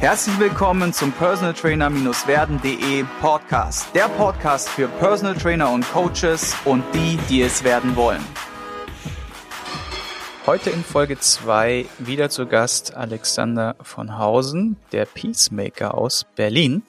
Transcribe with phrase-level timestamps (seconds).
[0.00, 3.94] Herzlich willkommen zum Personal Trainer-werden.de Podcast.
[3.94, 8.24] Der Podcast für Personal Trainer und Coaches und die, die es werden wollen.
[10.46, 16.82] Heute in Folge 2 wieder zu Gast Alexander von Hausen, der Peacemaker aus Berlin.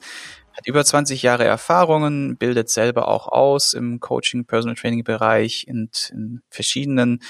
[0.54, 6.10] Hat über 20 Jahre Erfahrungen, bildet selber auch aus im Coaching, Personal Training Bereich und
[6.14, 7.20] in verschiedenen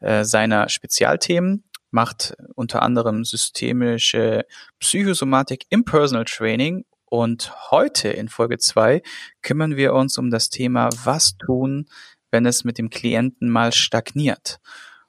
[0.00, 1.62] äh, seiner Spezialthemen
[1.96, 4.44] macht unter anderem systemische
[4.80, 6.84] Psychosomatik im Personal Training.
[7.06, 9.02] Und heute in Folge zwei
[9.40, 11.88] kümmern wir uns um das Thema, was tun,
[12.30, 14.58] wenn es mit dem Klienten mal stagniert.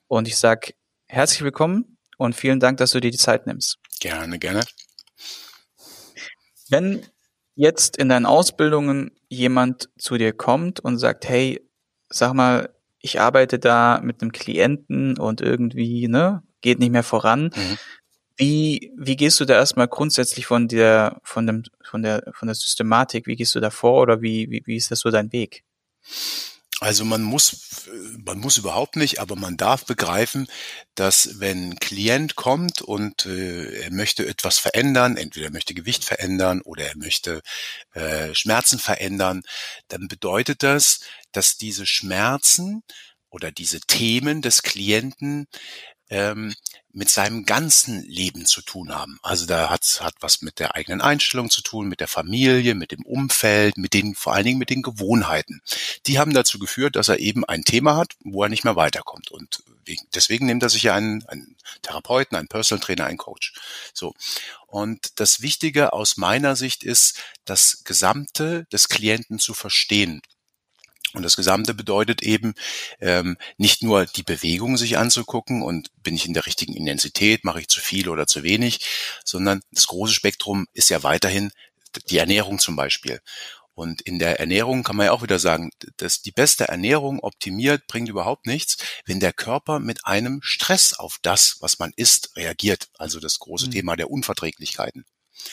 [0.08, 0.76] Und ich sage
[1.08, 3.80] herzlich willkommen und vielen Dank, dass du dir die Zeit nimmst.
[4.00, 4.62] Gerne, gerne.
[6.70, 7.06] Wenn
[7.56, 11.70] jetzt in deinen Ausbildungen jemand zu dir kommt und sagt, hey,
[12.08, 17.52] sag mal, ich arbeite da mit einem Klienten und irgendwie, ne, geht nicht mehr voran.
[17.56, 17.78] Mhm.
[18.38, 22.56] Wie, wie gehst du da erstmal grundsätzlich von der, von dem, von der, von der
[22.56, 25.64] Systematik, wie gehst du da vor oder wie, wie, wie ist das so dein Weg?
[26.80, 27.90] Also man muss,
[28.24, 30.48] man muss überhaupt nicht, aber man darf begreifen,
[30.94, 36.06] dass wenn ein Klient kommt und äh, er möchte etwas verändern, entweder er möchte Gewicht
[36.06, 37.42] verändern oder er möchte
[37.94, 39.42] äh, Schmerzen verändern,
[39.88, 41.00] dann bedeutet das,
[41.32, 42.84] dass diese Schmerzen
[43.30, 45.48] oder diese Themen des Klienten
[46.10, 46.54] ähm,
[46.94, 49.20] mit seinem ganzen Leben zu tun haben.
[49.22, 52.92] Also da hat hat was mit der eigenen Einstellung zu tun, mit der Familie, mit
[52.92, 55.62] dem Umfeld, mit den vor allen Dingen mit den Gewohnheiten.
[56.08, 59.32] Die haben dazu geführt, dass er eben ein Thema hat, wo er nicht mehr weiterkommt.
[59.32, 59.64] Und
[60.14, 63.54] deswegen nimmt er sich ja einen, einen Therapeuten, einen Personal Trainer, einen Coach.
[63.94, 64.14] So.
[64.66, 70.22] Und das Wichtige aus meiner Sicht ist, das Gesamte des Klienten zu verstehen.
[71.14, 72.54] Und das Gesamte bedeutet eben
[73.00, 77.62] ähm, nicht nur die Bewegung sich anzugucken und bin ich in der richtigen Intensität, mache
[77.62, 78.80] ich zu viel oder zu wenig,
[79.24, 81.52] sondern das große Spektrum ist ja weiterhin
[82.10, 83.22] die Ernährung zum Beispiel.
[83.74, 87.86] Und in der Ernährung kann man ja auch wieder sagen, dass die beste Ernährung optimiert
[87.86, 92.90] bringt überhaupt nichts, wenn der Körper mit einem Stress auf das, was man isst, reagiert.
[92.98, 93.72] Also das große mhm.
[93.72, 95.06] Thema der Unverträglichkeiten.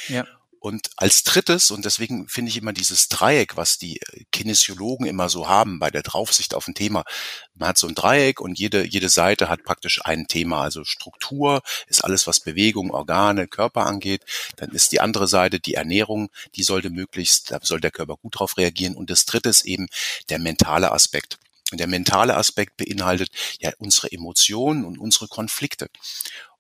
[0.09, 0.27] Ja.
[0.65, 5.29] Und als drittes, und deswegen finde ich immer dieses Dreieck, was die äh, Kinesiologen immer
[5.29, 7.05] so haben bei der Draufsicht auf ein Thema.
[7.55, 10.63] Man hat so ein Dreieck und jede, jede Seite hat praktisch ein Thema.
[10.63, 14.23] Also Struktur ist alles, was Bewegung, Organe, Körper angeht.
[14.57, 18.39] Dann ist die andere Seite die Ernährung, die sollte möglichst, da soll der Körper gut
[18.39, 18.97] drauf reagieren.
[18.97, 19.89] Und das dritte ist eben
[20.31, 21.39] der mentale Aspekt.
[21.73, 25.91] Und der mentale Aspekt beinhaltet ja unsere Emotionen und unsere Konflikte.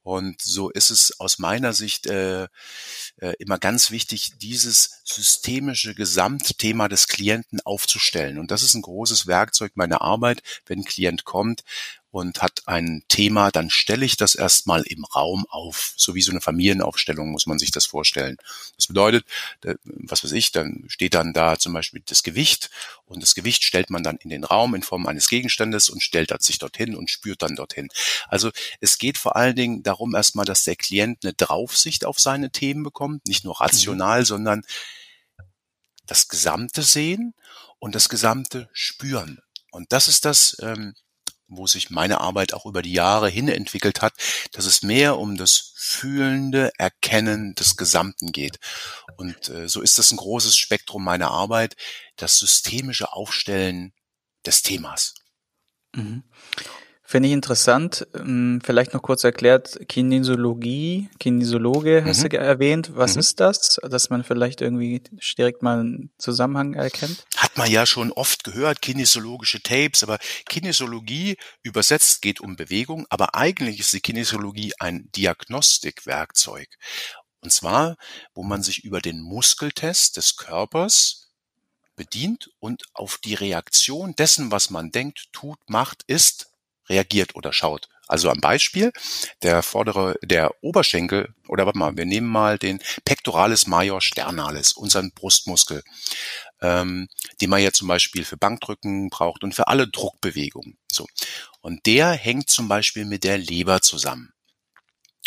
[0.04, 2.44] Und so ist es aus meiner Sicht äh,
[3.16, 8.38] äh, immer ganz wichtig, dieses systemische Gesamtthema des Klienten aufzustellen.
[8.38, 11.64] Und das ist ein großes Werkzeug meiner Arbeit, wenn ein Klient kommt
[12.14, 15.94] und hat ein Thema, dann stelle ich das erstmal im Raum auf.
[15.96, 18.36] So wie so eine Familienaufstellung muss man sich das vorstellen.
[18.76, 19.26] Das bedeutet,
[19.82, 22.70] was weiß ich, dann steht dann da zum Beispiel das Gewicht
[23.04, 26.30] und das Gewicht stellt man dann in den Raum in Form eines Gegenstandes und stellt
[26.40, 27.88] sich dorthin und spürt dann dorthin.
[28.28, 32.50] Also es geht vor allen Dingen darum erstmal, dass der Klient eine Draufsicht auf seine
[32.50, 34.26] Themen bekommt, nicht nur rational, mhm.
[34.26, 34.62] sondern
[36.06, 37.34] das Gesamte sehen
[37.80, 39.40] und das Gesamte spüren.
[39.72, 40.94] Und das ist das, ähm,
[41.56, 44.14] wo sich meine Arbeit auch über die Jahre hin entwickelt hat,
[44.52, 48.58] dass es mehr um das fühlende Erkennen des Gesamten geht.
[49.16, 51.76] Und äh, so ist das ein großes Spektrum meiner Arbeit,
[52.16, 53.92] das systemische Aufstellen
[54.46, 55.14] des Themas.
[55.92, 56.24] Mhm.
[57.14, 58.08] Finde ich interessant.
[58.16, 62.28] Ähm, vielleicht noch kurz erklärt, Kinesiologie, Kinesiologe hast mhm.
[62.30, 62.90] du erwähnt.
[62.96, 63.20] Was mhm.
[63.20, 63.78] ist das?
[63.88, 65.00] Dass man vielleicht irgendwie
[65.38, 67.24] direkt mal einen Zusammenhang erkennt?
[67.36, 73.36] Hat man ja schon oft gehört, kinesiologische Tapes, aber Kinesiologie übersetzt geht um Bewegung, aber
[73.36, 76.66] eigentlich ist die Kinesiologie ein Diagnostikwerkzeug.
[77.42, 77.94] Und zwar,
[78.34, 81.30] wo man sich über den Muskeltest des Körpers
[81.94, 86.50] bedient und auf die Reaktion dessen, was man denkt, tut, macht, ist,
[86.88, 87.88] reagiert oder schaut.
[88.06, 88.92] Also am Beispiel,
[89.42, 95.10] der vordere, der Oberschenkel, oder warte mal, wir nehmen mal den Pectoralis major sternalis, unseren
[95.12, 95.82] Brustmuskel,
[96.60, 97.08] ähm,
[97.40, 100.76] den man ja zum Beispiel für Bankdrücken braucht und für alle Druckbewegungen.
[100.92, 101.06] So.
[101.62, 104.33] Und der hängt zum Beispiel mit der Leber zusammen.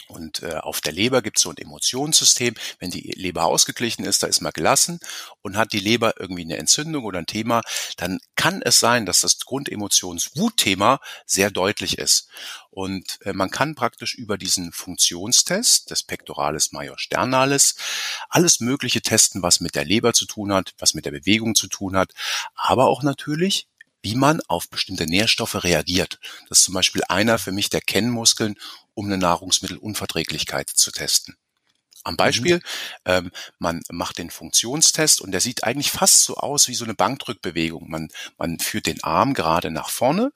[0.07, 2.55] Und äh, auf der Leber gibt es so ein Emotionssystem.
[2.79, 4.99] Wenn die Leber ausgeglichen ist, da ist man gelassen
[5.41, 7.61] und hat die Leber irgendwie eine Entzündung oder ein Thema,
[7.97, 12.29] dann kann es sein, dass das Grundemotionswutthema sehr deutlich ist.
[12.69, 17.75] Und äh, man kann praktisch über diesen Funktionstest des Pectoralis major sternalis
[18.29, 21.67] alles Mögliche testen, was mit der Leber zu tun hat, was mit der Bewegung zu
[21.67, 22.13] tun hat,
[22.55, 23.67] aber auch natürlich
[24.03, 26.19] wie man auf bestimmte Nährstoffe reagiert.
[26.47, 28.55] Das ist zum Beispiel einer für mich der Kennmuskeln,
[28.97, 31.37] um eine Nahrungsmittelunverträglichkeit zu testen.
[32.03, 32.61] Am Beispiel, mhm.
[33.05, 36.95] ähm, man macht den Funktionstest und der sieht eigentlich fast so aus wie so eine
[36.95, 37.89] Bankdrückbewegung.
[37.89, 40.31] Man, man führt den Arm gerade nach vorne,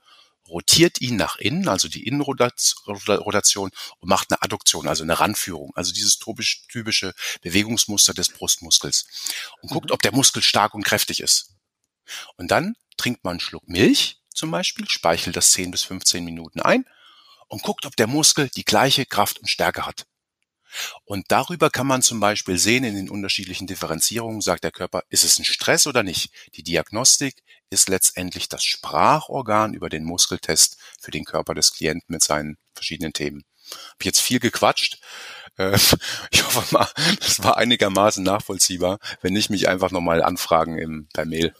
[0.47, 5.91] rotiert ihn nach innen, also die Innenrotation und macht eine Adduktion, also eine Ranführung, also
[5.91, 9.07] dieses typische Bewegungsmuster des Brustmuskels
[9.61, 9.93] und guckt, mhm.
[9.93, 11.55] ob der Muskel stark und kräftig ist.
[12.35, 16.59] Und dann trinkt man einen Schluck Milch zum Beispiel, speichelt das 10 bis 15 Minuten
[16.59, 16.85] ein
[17.51, 20.05] und guckt, ob der Muskel die gleiche Kraft und Stärke hat.
[21.03, 25.25] Und darüber kann man zum Beispiel sehen in den unterschiedlichen Differenzierungen, sagt der Körper, ist
[25.25, 26.31] es ein Stress oder nicht?
[26.55, 32.23] Die Diagnostik ist letztendlich das Sprachorgan über den Muskeltest für den Körper des Klienten mit
[32.23, 33.43] seinen verschiedenen Themen.
[33.91, 35.01] Hab jetzt viel gequatscht.
[35.61, 35.75] Äh,
[36.31, 36.87] ich hoffe mal,
[37.19, 38.99] das war einigermaßen nachvollziehbar.
[39.21, 41.53] Wenn nicht, mich einfach nochmal anfragen im, per Mail.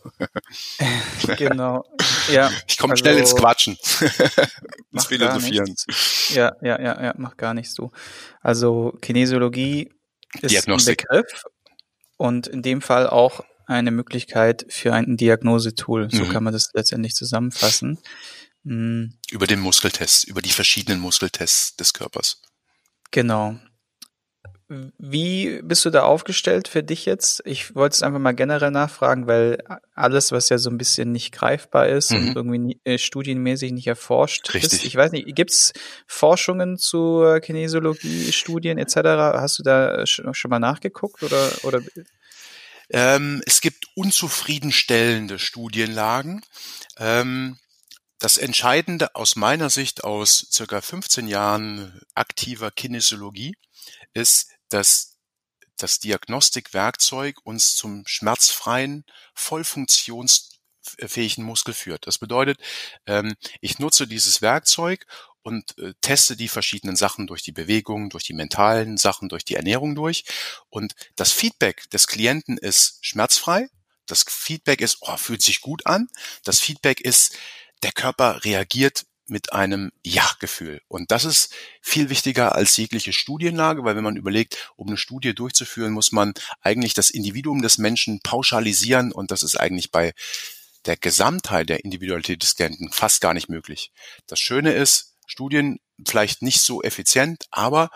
[1.38, 1.86] genau.
[2.32, 2.50] Ja.
[2.68, 3.78] Ich komme also, schnell ins Quatschen.
[4.92, 5.76] ins Philosophieren.
[6.30, 7.92] Ja, ja, ja, ja, mach gar nichts du.
[8.42, 9.92] Also Kinesiologie
[10.42, 11.06] ist Diagnostik.
[11.10, 11.44] ein Begriff
[12.18, 16.10] und in dem Fall auch eine Möglichkeit für ein Diagnosetool.
[16.12, 16.30] So mhm.
[16.30, 18.00] kann man das letztendlich zusammenfassen.
[18.64, 19.18] Mhm.
[19.32, 22.42] Über den Muskeltest, über die verschiedenen Muskeltests des Körpers.
[23.12, 23.60] Genau.
[24.98, 27.42] Wie bist du da aufgestellt für dich jetzt?
[27.46, 29.62] Ich wollte es einfach mal generell nachfragen, weil
[29.96, 32.18] alles, was ja so ein bisschen nicht greifbar ist mhm.
[32.18, 34.72] und irgendwie äh, studienmäßig nicht erforscht Richtig.
[34.72, 34.86] ist.
[34.86, 35.74] Ich weiß nicht, gibt es
[36.08, 38.96] Forschungen zu Kinesiologie, Studien etc.?
[38.96, 41.82] Hast du da schon mal nachgeguckt oder, oder?
[42.90, 46.42] Ähm, es gibt unzufriedenstellende Studienlagen.
[46.98, 47.58] Ähm,
[48.20, 53.56] das Entscheidende aus meiner Sicht aus circa 15 Jahren aktiver Kinesiologie
[54.14, 55.18] ist, dass
[55.78, 59.04] das Diagnostikwerkzeug uns zum schmerzfreien,
[59.34, 62.08] voll funktionsfähigen Muskel führt.
[62.08, 62.60] Das bedeutet,
[63.06, 65.06] ähm, ich nutze dieses Werkzeug
[65.44, 69.56] und äh, teste die verschiedenen Sachen durch die Bewegung, durch die mentalen Sachen, durch die
[69.56, 70.24] Ernährung durch.
[70.70, 73.68] Und das Feedback des Klienten ist schmerzfrei.
[74.06, 76.10] Das Feedback ist, oh, fühlt sich gut an.
[76.44, 77.38] Das Feedback ist,
[77.82, 80.82] der Körper reagiert mit einem Ja-Gefühl.
[80.88, 85.34] Und das ist viel wichtiger als jegliche Studienlage, weil wenn man überlegt, um eine Studie
[85.34, 90.14] durchzuführen, muss man eigentlich das Individuum des Menschen pauschalisieren und das ist eigentlich bei
[90.86, 93.92] der Gesamtheit der Individualität des Klienten fast gar nicht möglich.
[94.28, 97.90] Das Schöne ist, Studien vielleicht nicht so effizient, aber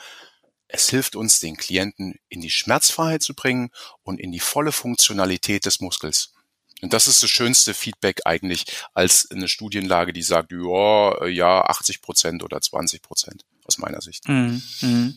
[0.68, 3.72] es hilft uns, den Klienten in die Schmerzfreiheit zu bringen
[4.04, 6.35] und in die volle Funktionalität des Muskels.
[6.82, 12.02] Und das ist das schönste Feedback eigentlich als eine Studienlage, die sagt, ja, ja, 80
[12.02, 14.28] Prozent oder 20 Prozent aus meiner Sicht.
[14.28, 14.62] Mhm.
[14.82, 15.16] Mhm.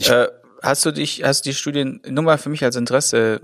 [0.00, 0.28] Äh,
[0.62, 3.40] hast du dich, hast die Studien, nur mal für mich als Interesse,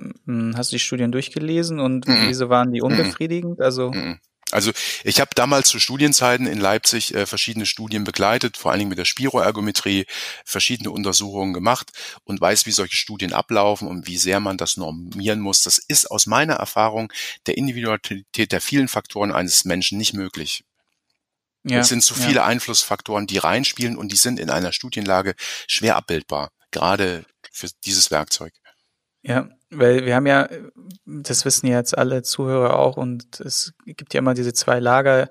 [0.55, 2.29] hast du die Studien durchgelesen und mhm.
[2.29, 3.61] wieso waren die unbefriedigend?
[3.61, 4.19] Also mhm.
[4.54, 4.70] Also
[5.02, 8.98] ich habe damals zu Studienzeiten in Leipzig äh, verschiedene Studien begleitet, vor allen Dingen mit
[8.98, 10.06] der Spiroergometrie,
[10.44, 11.90] verschiedene Untersuchungen gemacht
[12.22, 15.62] und weiß, wie solche Studien ablaufen und wie sehr man das normieren muss.
[15.62, 17.12] Das ist aus meiner Erfahrung
[17.46, 20.64] der Individualität der vielen Faktoren eines Menschen nicht möglich.
[21.64, 22.44] Ja, es sind zu viele ja.
[22.44, 25.34] Einflussfaktoren, die reinspielen und die sind in einer Studienlage
[25.66, 28.52] schwer abbildbar, gerade für dieses Werkzeug.
[29.22, 30.48] Ja, weil wir haben ja,
[31.04, 35.30] das wissen ja jetzt alle Zuhörer auch, und es gibt ja immer diese zwei Lager,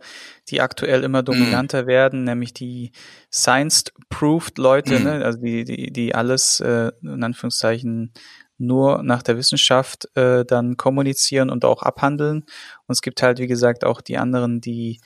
[0.50, 1.26] die aktuell immer mhm.
[1.26, 1.88] dominanter mm.
[1.88, 2.92] werden, nämlich die
[3.32, 5.04] Science-Proved Leute, mm.
[5.04, 5.26] ne?
[5.26, 8.14] also die, die, die alles äh, in Anführungszeichen
[8.58, 12.44] nur nach der Wissenschaft äh, dann kommunizieren und auch abhandeln.
[12.88, 15.02] Und es gibt halt, wie gesagt, auch die anderen, die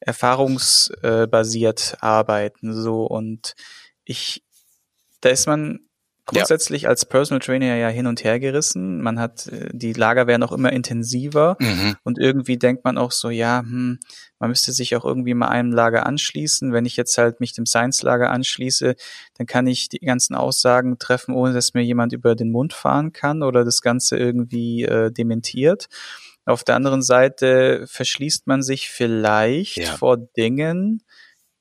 [0.00, 2.72] erfahrungsbasiert arbeiten.
[2.74, 3.54] So und
[4.04, 4.44] ich,
[5.20, 5.80] da ist man
[6.26, 6.88] grundsätzlich ja.
[6.88, 9.00] als Personal Trainer ja hin und her gerissen.
[9.00, 11.96] Man hat, äh, die Lager werden auch immer intensiver mhm.
[12.02, 13.98] und irgendwie denkt man auch so, ja, hm,
[14.38, 16.72] man müsste sich auch irgendwie mal einem Lager anschließen.
[16.72, 18.96] Wenn ich jetzt halt mich dem Science-Lager anschließe,
[19.38, 23.12] dann kann ich die ganzen Aussagen treffen, ohne dass mir jemand über den Mund fahren
[23.12, 25.86] kann oder das Ganze irgendwie äh, dementiert.
[26.44, 29.96] Auf der anderen Seite verschließt man sich vielleicht ja.
[29.96, 31.02] vor Dingen,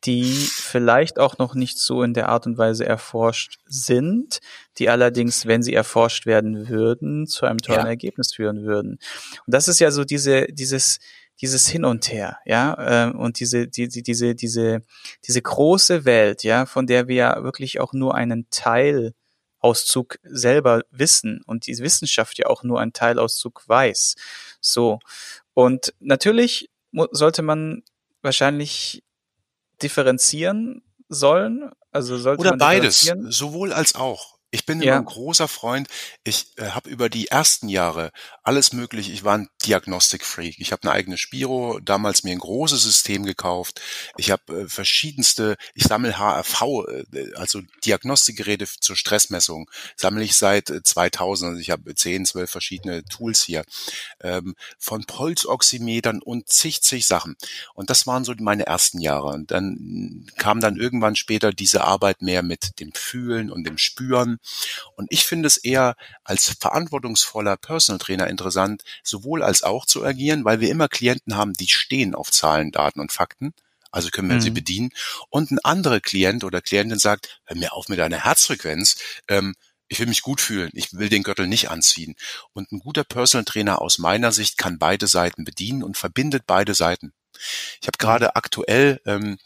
[0.05, 4.39] die vielleicht auch noch nicht so in der Art und Weise erforscht sind,
[4.77, 7.87] die allerdings, wenn sie erforscht werden würden, zu einem tollen ja.
[7.87, 8.99] Ergebnis führen würden.
[9.45, 10.99] Und das ist ja so diese, dieses,
[11.41, 14.83] dieses Hin und Her, ja, äh, und diese, die, die, diese, diese,
[15.25, 21.41] diese große Welt, ja, von der wir ja wirklich auch nur einen Teilauszug selber wissen
[21.45, 24.15] und die Wissenschaft ja auch nur einen Teilauszug weiß.
[24.61, 24.99] So.
[25.53, 26.69] Und natürlich
[27.11, 27.83] sollte man
[28.21, 29.03] wahrscheinlich
[29.81, 31.71] differenzieren sollen?
[31.91, 34.34] Also sollte Oder beides, sowohl als auch.
[34.51, 35.87] Ich bin immer ein großer Freund.
[36.23, 38.11] Ich äh, habe über die ersten Jahre
[38.43, 39.11] alles mögliche.
[39.11, 40.55] Ich war ein Diagnostikfreak.
[40.59, 43.81] Ich habe eine eigene Spiro, damals mir ein großes System gekauft.
[44.17, 50.69] Ich habe äh, verschiedenste, ich sammle HRV, äh, also Diagnostikgeräte zur Stressmessung, sammle ich seit
[50.69, 51.49] äh, 2000.
[51.49, 53.65] Also ich habe 10, 12 verschiedene Tools hier.
[54.21, 57.35] Ähm, von Pulsoximetern und zig, zig Sachen.
[57.73, 59.27] Und das waren so meine ersten Jahre.
[59.27, 64.39] Und dann kam dann irgendwann später diese Arbeit mehr mit dem Fühlen und dem Spüren.
[64.95, 70.45] Und ich finde es eher als verantwortungsvoller Personal Trainer interessant, sowohl als auch zu agieren,
[70.45, 73.53] weil wir immer Klienten haben, die stehen auf Zahlen, Daten und Fakten.
[73.91, 74.41] Also können wir mhm.
[74.41, 74.89] sie bedienen.
[75.29, 78.97] Und ein anderer Klient oder Klientin sagt, hör mir auf mit deiner Herzfrequenz.
[79.29, 79.55] Ähm,
[79.87, 80.71] ich will mich gut fühlen.
[80.73, 82.15] Ich will den Gürtel nicht anziehen.
[82.53, 86.73] Und ein guter Personal Trainer aus meiner Sicht kann beide Seiten bedienen und verbindet beide
[86.73, 87.13] Seiten.
[87.81, 89.37] Ich habe gerade aktuell ähm,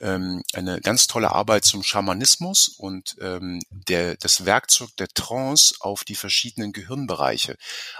[0.00, 6.04] ähm, eine ganz tolle Arbeit zum Schamanismus und ähm, der, das Werkzeug der Trance auf
[6.04, 7.56] die verschiedenen Gehirnbereiche.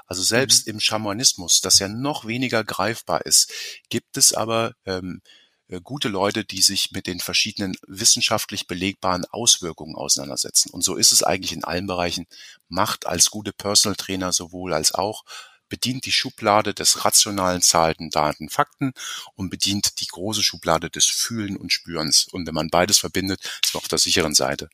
[0.07, 0.75] Also selbst mhm.
[0.75, 3.53] im Schamanismus, das ja noch weniger greifbar ist,
[3.89, 5.21] gibt es aber ähm,
[5.69, 10.71] äh, gute Leute, die sich mit den verschiedenen wissenschaftlich belegbaren Auswirkungen auseinandersetzen.
[10.71, 12.27] Und so ist es eigentlich in allen Bereichen.
[12.69, 15.25] Macht als gute Personal Trainer sowohl als auch
[15.69, 18.93] bedient die Schublade des rationalen Zahlen, Daten, Fakten
[19.35, 22.27] und bedient die große Schublade des Fühlen und Spürens.
[22.31, 24.69] Und wenn man beides verbindet, ist man auf der sicheren Seite.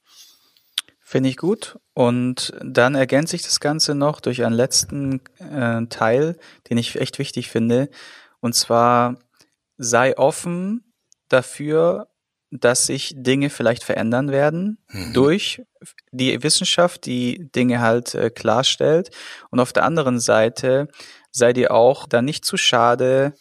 [1.01, 1.79] Finde ich gut.
[1.93, 6.39] Und dann ergänze ich das Ganze noch durch einen letzten äh, Teil,
[6.71, 7.91] den ich echt wichtig finde.
[8.41, 9.19] Und zwar
[9.77, 10.93] sei offen
[11.29, 12.09] dafür,
[12.53, 15.15] dass sich Dinge vielleicht verändern werden mhm.
[15.15, 15.63] durch
[16.11, 19.11] die Wissenschaft, die Dinge halt äh, klarstellt.
[19.51, 20.89] Und auf der anderen Seite
[21.31, 23.33] sei dir auch da nicht zu schade,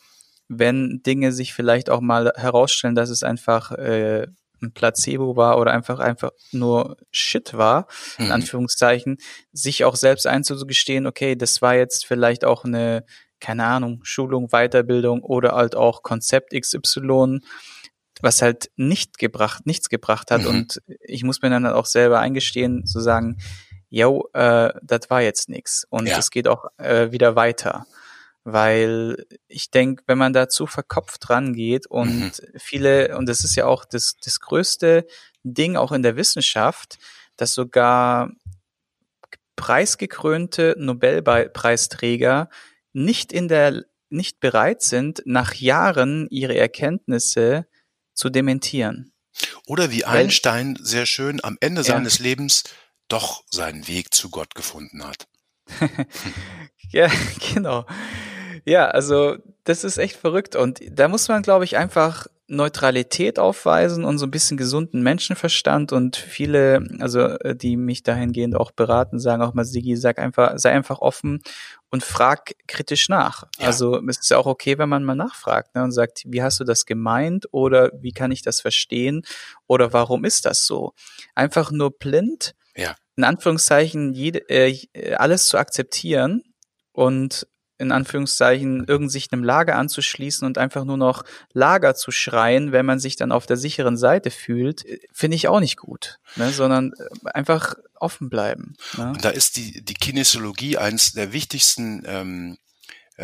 [0.48, 4.28] wenn Dinge sich vielleicht auch mal herausstellen, dass es einfach äh,
[4.62, 7.88] ein Placebo war oder einfach einfach nur Shit war,
[8.18, 8.32] in mhm.
[8.32, 9.18] Anführungszeichen,
[9.52, 13.04] sich auch selbst einzugestehen, okay, das war jetzt vielleicht auch eine,
[13.40, 17.40] keine Ahnung, Schulung, Weiterbildung oder halt auch Konzept XY,
[18.22, 20.42] was halt nicht gebracht, nichts gebracht hat.
[20.42, 20.48] Mhm.
[20.48, 23.38] Und ich muss mir dann halt auch selber eingestehen, zu sagen,
[23.90, 25.86] yo, äh, das war jetzt nix.
[25.90, 27.86] Und es geht auch äh, wieder weiter.
[28.44, 32.58] Weil ich denke, wenn man da zu verkopft rangeht und mhm.
[32.58, 35.06] viele, und das ist ja auch das, das größte
[35.44, 36.98] Ding auch in der Wissenschaft,
[37.38, 38.32] dass sogar
[39.56, 42.50] preisgekrönte Nobelpreisträger
[42.94, 47.66] nicht in der nicht bereit sind, nach Jahren ihre Erkenntnisse
[48.14, 49.14] zu dementieren.
[49.66, 51.86] Oder wie Weil, Einstein sehr schön am Ende ja.
[51.86, 52.64] seines Lebens
[53.08, 55.28] doch seinen Weg zu Gott gefunden hat.
[56.92, 57.10] ja,
[57.54, 57.86] genau.
[58.66, 64.04] Ja, also das ist echt verrückt und da muss man, glaube ich, einfach Neutralität aufweisen
[64.04, 69.20] und so ein bisschen gesunden Menschenverstand und viele, also äh, die mich dahingehend auch beraten,
[69.20, 71.42] sagen auch mal, Sigi, sag einfach, sei einfach offen
[71.92, 73.44] und frag kritisch nach.
[73.60, 73.68] Ja.
[73.68, 76.60] Also es ist ja auch okay, wenn man mal nachfragt ne, und sagt, wie hast
[76.60, 79.24] du das gemeint oder wie kann ich das verstehen
[79.68, 80.94] oder warum ist das so?
[81.36, 82.96] Einfach nur blind, ja.
[83.18, 86.44] in Anführungszeichen, jede, äh, alles zu akzeptieren
[86.94, 87.48] und
[87.82, 92.86] in Anführungszeichen irgend sich einem Lager anzuschließen und einfach nur noch Lager zu schreien, wenn
[92.86, 96.52] man sich dann auf der sicheren Seite fühlt, finde ich auch nicht gut, ne?
[96.52, 98.76] sondern äh, einfach offen bleiben.
[98.98, 99.10] Ne?
[99.10, 102.71] Und da ist die, die Kinesiologie eins der wichtigsten ähm, äh,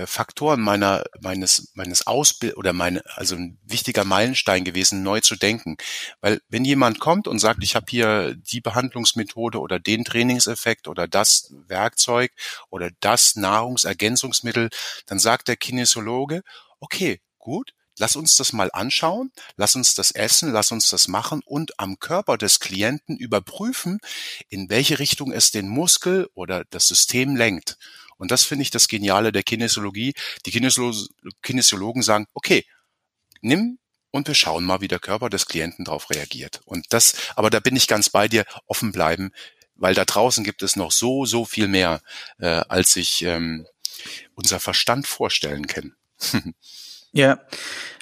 [0.05, 5.77] Faktoren meiner meines meines Ausbild oder meine also ein wichtiger Meilenstein gewesen, neu zu denken,
[6.21, 11.07] weil wenn jemand kommt und sagt, ich habe hier die Behandlungsmethode oder den Trainingseffekt oder
[11.07, 12.31] das Werkzeug
[12.69, 14.69] oder das Nahrungsergänzungsmittel,
[15.05, 16.43] dann sagt der Kinesiologe,
[16.79, 21.41] okay, gut, Lass uns das mal anschauen, lass uns das essen, lass uns das machen
[21.43, 23.99] und am Körper des Klienten überprüfen,
[24.49, 27.77] in welche Richtung es den Muskel oder das System lenkt.
[28.17, 30.13] Und das finde ich das Geniale der Kinesiologie.
[30.45, 30.93] Die Kinesiolo
[31.41, 32.65] Kinesiologen sagen, okay,
[33.41, 33.77] nimm
[34.12, 36.62] und wir schauen mal, wie der Körper des Klienten darauf reagiert.
[36.65, 39.31] Und das, aber da bin ich ganz bei dir, offen bleiben,
[39.75, 42.01] weil da draußen gibt es noch so, so viel mehr,
[42.39, 43.67] äh, als sich ähm,
[44.36, 45.95] unser Verstand vorstellen kann.
[47.12, 47.39] ja,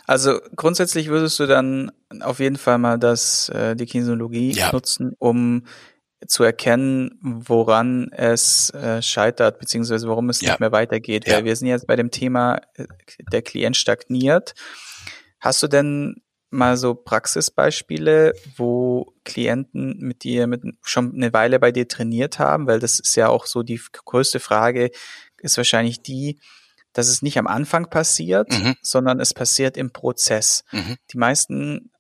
[0.06, 1.92] also grundsätzlich würdest du dann
[2.22, 4.72] auf jeden Fall mal das, äh, die Kinesiologie ja.
[4.72, 5.66] nutzen, um
[6.28, 10.52] zu erkennen, woran es äh, scheitert, beziehungsweise warum es ja.
[10.52, 11.28] nicht mehr weitergeht.
[11.28, 11.36] Ja.
[11.36, 12.86] Weil wir sind jetzt bei dem Thema, äh,
[13.32, 14.54] der Klient stagniert.
[15.40, 21.72] Hast du denn mal so Praxisbeispiele, wo Klienten mit dir mit schon eine Weile bei
[21.72, 22.68] dir trainiert haben?
[22.68, 24.92] Weil das ist ja auch so die größte Frage,
[25.38, 26.40] ist wahrscheinlich die,
[26.94, 28.76] dass es nicht am Anfang passiert, mhm.
[28.82, 30.64] sondern es passiert im Prozess.
[30.72, 30.96] Mhm.
[31.12, 31.92] Die meisten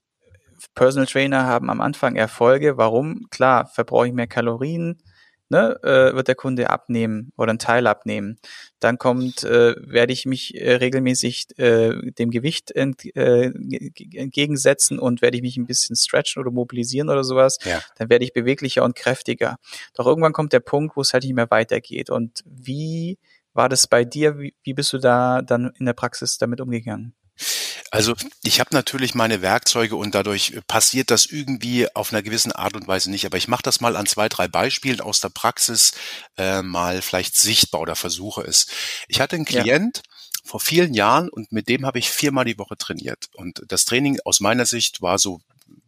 [0.73, 2.77] Personal Trainer haben am Anfang Erfolge.
[2.77, 3.27] Warum?
[3.29, 5.01] Klar, verbrauche ich mehr Kalorien,
[5.49, 8.37] ne, äh, wird der Kunde abnehmen oder einen Teil abnehmen.
[8.79, 13.51] Dann kommt, äh, werde ich mich äh, regelmäßig äh, dem Gewicht ent, äh,
[14.13, 17.57] entgegensetzen und werde ich mich ein bisschen stretchen oder mobilisieren oder sowas.
[17.63, 17.81] Ja.
[17.97, 19.57] Dann werde ich beweglicher und kräftiger.
[19.93, 22.09] Doch irgendwann kommt der Punkt, wo es halt nicht mehr weitergeht.
[22.09, 23.17] Und wie
[23.53, 24.37] war das bei dir?
[24.39, 27.13] Wie, wie bist du da dann in der Praxis damit umgegangen?
[27.95, 32.75] Also ich habe natürlich meine Werkzeuge und dadurch passiert das irgendwie auf einer gewissen Art
[32.75, 33.25] und Weise nicht.
[33.25, 35.93] Aber ich mache das mal an zwei, drei Beispielen aus der Praxis
[36.37, 38.67] äh, mal vielleicht sichtbar oder versuche es.
[39.07, 40.03] Ich hatte einen Klient, ja
[40.45, 43.29] vor vielen Jahren und mit dem habe ich viermal die Woche trainiert.
[43.33, 45.41] Und das Training aus meiner Sicht war so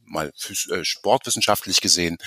[0.08, 0.32] mal
[0.72, 2.18] äh, sportwissenschaftlich gesehen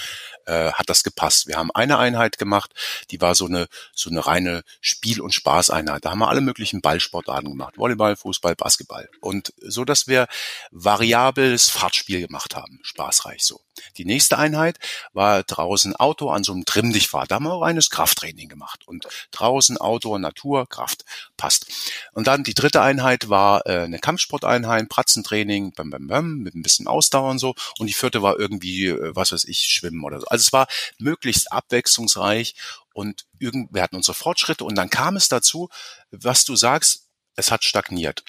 [0.47, 1.47] äh, hat das gepasst.
[1.47, 2.73] Wir haben eine Einheit gemacht,
[3.11, 6.05] die war so eine so eine reine Spiel- und Spaßeinheit.
[6.05, 10.29] Da haben wir alle möglichen Ballsportarten gemacht, Volleyball, Fußball, Basketball und so, dass wir
[10.71, 13.61] variables Fahrtspiel gemacht haben, spaßreich so.
[13.97, 14.79] Die nächste Einheit
[15.13, 17.31] war draußen Auto an so einem Trimmdichtfahrt.
[17.31, 21.05] Da haben wir auch reines Krafttraining gemacht und draußen Outdoor, Natur, Kraft
[21.37, 21.67] passt.
[22.13, 26.63] Und dann die dritte Einheit war äh, eine Kampfsporteinheit, Pratzentraining, bam, bam, bam, mit ein
[26.63, 30.21] bisschen Ausdauer und so und die vierte war irgendwie, äh, was weiß ich, Schwimmen oder
[30.21, 30.27] so.
[30.27, 30.67] Also es war
[30.99, 32.55] möglichst abwechslungsreich
[32.93, 35.69] und wir hatten unsere Fortschritte und dann kam es dazu,
[36.11, 38.25] was du sagst, es hat stagniert.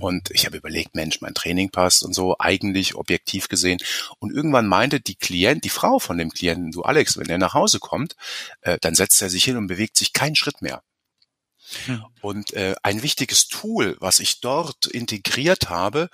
[0.00, 3.78] Und ich habe überlegt, Mensch, mein Training passt und so, eigentlich objektiv gesehen.
[4.18, 7.54] Und irgendwann meinte die Klient, die Frau von dem Klienten, du Alex, wenn er nach
[7.54, 8.16] Hause kommt,
[8.62, 10.82] äh, dann setzt er sich hin und bewegt sich keinen Schritt mehr.
[12.20, 16.08] Und äh, ein wichtiges Tool, was ich dort integriert habe,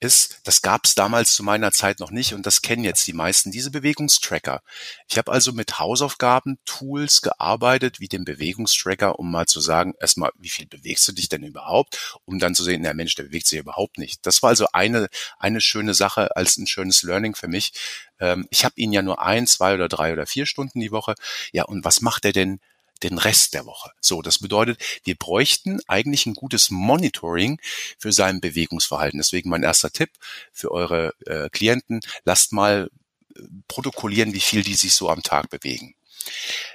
[0.00, 3.12] ist, das gab es damals zu meiner Zeit noch nicht und das kennen jetzt die
[3.12, 4.62] meisten, diese Bewegungstracker.
[5.08, 10.30] Ich habe also mit Hausaufgaben, Tools gearbeitet, wie dem Bewegungstracker, um mal zu sagen, erstmal,
[10.38, 13.46] wie viel bewegst du dich denn überhaupt, um dann zu sehen, der Mensch, der bewegt
[13.46, 14.24] sich überhaupt nicht.
[14.26, 15.08] Das war also eine,
[15.38, 17.72] eine schöne Sache als ein schönes Learning für mich.
[18.20, 21.14] Ähm, ich habe ihn ja nur ein, zwei oder drei oder vier Stunden die Woche.
[21.52, 22.60] Ja, und was macht er denn?
[23.02, 23.90] Den Rest der Woche.
[24.00, 27.60] So, das bedeutet, wir bräuchten eigentlich ein gutes Monitoring
[27.98, 29.18] für sein Bewegungsverhalten.
[29.18, 30.10] Deswegen mein erster Tipp
[30.52, 32.90] für eure äh, Klienten, lasst mal
[33.34, 35.94] äh, protokollieren, wie viel die sich so am Tag bewegen.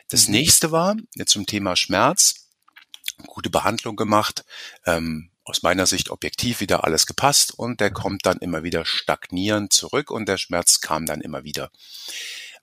[0.10, 0.34] Das mhm.
[0.34, 2.48] nächste war jetzt zum Thema Schmerz.
[3.28, 4.46] Gute Behandlung gemacht.
[4.86, 9.74] Ähm, aus meiner Sicht objektiv wieder alles gepasst und der kommt dann immer wieder stagnierend
[9.74, 11.72] zurück und der Schmerz kam dann immer wieder.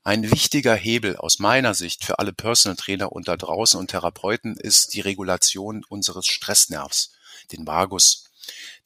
[0.04, 4.94] Ein wichtiger Hebel aus meiner Sicht für alle Personal Trainer unter draußen und Therapeuten ist
[4.94, 7.12] die Regulation unseres Stressnervs,
[7.52, 8.30] den Vagus,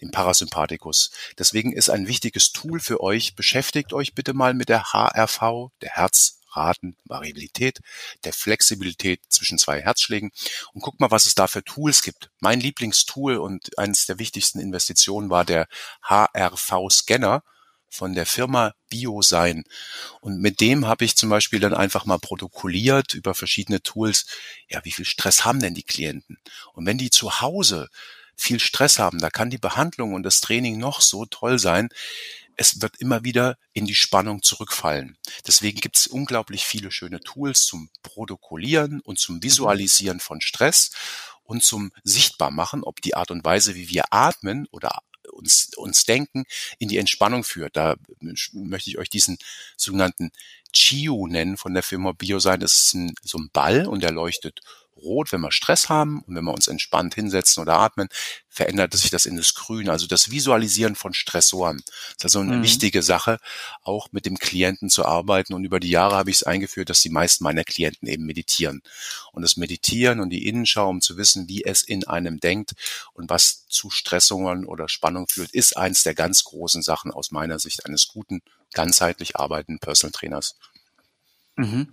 [0.00, 1.12] den Parasympathikus.
[1.38, 5.90] Deswegen ist ein wichtiges Tool für euch, beschäftigt euch bitte mal mit der HRV, der
[5.90, 7.80] Herzratenvariabilität,
[8.24, 10.32] der Flexibilität zwischen zwei Herzschlägen
[10.72, 12.30] und guckt mal, was es da für Tools gibt.
[12.40, 15.68] Mein Lieblingstool und eines der wichtigsten Investitionen war der
[16.02, 17.44] HRV-Scanner
[17.92, 19.64] von der Firma BioSign.
[20.20, 24.26] Und mit dem habe ich zum Beispiel dann einfach mal protokolliert über verschiedene Tools,
[24.68, 26.38] ja, wie viel Stress haben denn die Klienten?
[26.72, 27.88] Und wenn die zu Hause
[28.34, 31.90] viel Stress haben, da kann die Behandlung und das Training noch so toll sein,
[32.56, 35.18] es wird immer wieder in die Spannung zurückfallen.
[35.46, 40.90] Deswegen gibt es unglaublich viele schöne Tools zum Protokollieren und zum Visualisieren von Stress
[41.44, 45.02] und zum Sichtbarmachen, ob die Art und Weise, wie wir atmen oder
[45.42, 46.44] uns, uns Denken
[46.78, 47.76] in die Entspannung führt.
[47.76, 47.96] Da
[48.52, 49.38] möchte ich euch diesen
[49.76, 50.30] sogenannten
[50.72, 52.60] Chiu nennen von der Firma BioSign.
[52.60, 54.60] Das ist ein, so ein Ball und der leuchtet
[55.02, 58.08] rot, wenn wir Stress haben und wenn wir uns entspannt hinsetzen oder atmen,
[58.48, 59.88] verändert sich das in das Grün.
[59.88, 61.82] Also das Visualisieren von Stressoren.
[62.18, 62.62] Das ist also eine mhm.
[62.62, 63.38] wichtige Sache,
[63.82, 65.54] auch mit dem Klienten zu arbeiten.
[65.54, 68.82] Und über die Jahre habe ich es eingeführt, dass die meisten meiner Klienten eben meditieren.
[69.32, 72.72] Und das Meditieren und die Innenschau, um zu wissen, wie es in einem denkt
[73.14, 77.58] und was zu Stressungen oder Spannung führt, ist eins der ganz großen Sachen aus meiner
[77.58, 78.42] Sicht eines guten,
[78.74, 80.56] ganzheitlich arbeitenden Personal Trainers.
[81.56, 81.88] Mhm.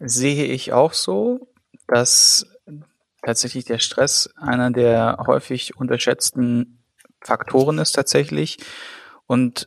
[0.00, 1.48] Sehe ich auch so
[1.88, 2.46] dass
[3.22, 6.78] tatsächlich der Stress einer der häufig unterschätzten
[7.20, 8.58] Faktoren ist tatsächlich
[9.26, 9.66] und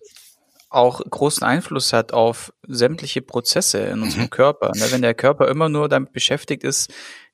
[0.70, 4.30] auch großen Einfluss hat auf sämtliche Prozesse in unserem mhm.
[4.30, 4.72] Körper.
[4.74, 6.94] Ne, wenn der Körper immer nur damit beschäftigt ist,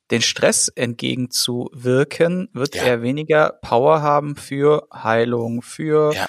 [0.10, 2.84] den Stress entgegenzuwirken, wird ja.
[2.84, 6.26] er weniger Power haben für Heilung, für ja.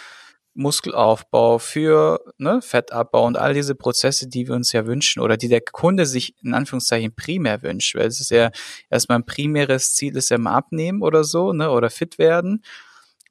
[0.59, 5.49] Muskelaufbau, für ne, Fettabbau und all diese Prozesse, die wir uns ja wünschen oder die
[5.49, 7.95] der Kunde sich in Anführungszeichen primär wünscht.
[7.95, 8.51] Weil es ist ja
[8.91, 12.65] erstmal ein primäres Ziel, ist ja mal abnehmen oder so, ne, oder fit werden.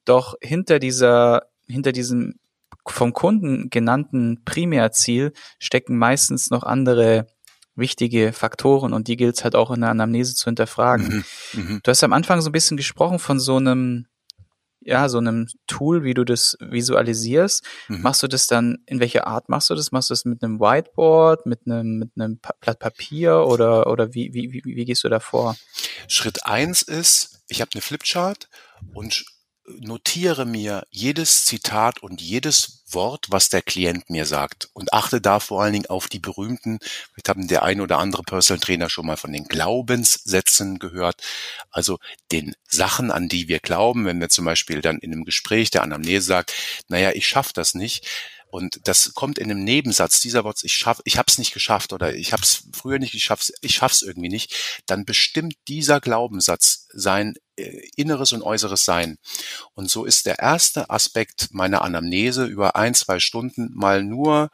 [0.04, 2.34] Doch hinter dieser, hinter diesem
[2.86, 7.26] vom Kunden genannten Primärziel stecken meistens noch andere
[7.74, 11.24] wichtige Faktoren und die gilt es halt auch in der Anamnese zu hinterfragen.
[11.52, 11.80] Mhm, mh.
[11.82, 14.06] Du hast am Anfang so ein bisschen gesprochen von so einem
[14.88, 17.64] ja, so einem Tool, wie du das visualisierst.
[17.88, 18.02] Mhm.
[18.02, 19.92] Machst du das dann, in welcher Art machst du das?
[19.92, 24.32] Machst du das mit einem Whiteboard, mit einem, mit einem Blatt Papier oder, oder wie,
[24.32, 25.56] wie, wie, wie gehst du da vor?
[26.08, 28.48] Schritt eins ist, ich habe eine Flipchart
[28.94, 29.24] und
[29.80, 35.40] notiere mir jedes Zitat und jedes Wort, was der Klient mir sagt und achte da
[35.40, 39.06] vor allen Dingen auf die berühmten, vielleicht haben der ein oder andere Personal Trainer schon
[39.06, 41.22] mal von den Glaubenssätzen gehört,
[41.70, 41.98] also
[42.32, 45.82] den Sachen, an die wir glauben, wenn wir zum Beispiel dann in einem Gespräch der
[45.82, 46.54] Anamnese sagt,
[46.88, 48.06] naja, ich schaffe das nicht,
[48.50, 52.14] und das kommt in einem Nebensatz dieser Worte, ich schaff, ich hab's nicht geschafft oder
[52.14, 57.88] ich hab's früher nicht geschafft, ich schaff's irgendwie nicht, dann bestimmt dieser Glaubenssatz sein äh,
[57.96, 59.18] inneres und äußeres Sein.
[59.74, 64.50] Und so ist der erste Aspekt meiner Anamnese über ein, zwei Stunden mal nur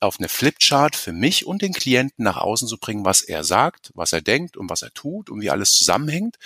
[0.00, 3.90] auf eine Flipchart für mich und den Klienten nach außen zu bringen, was er sagt,
[3.94, 6.36] was er denkt und was er tut und wie alles zusammenhängt.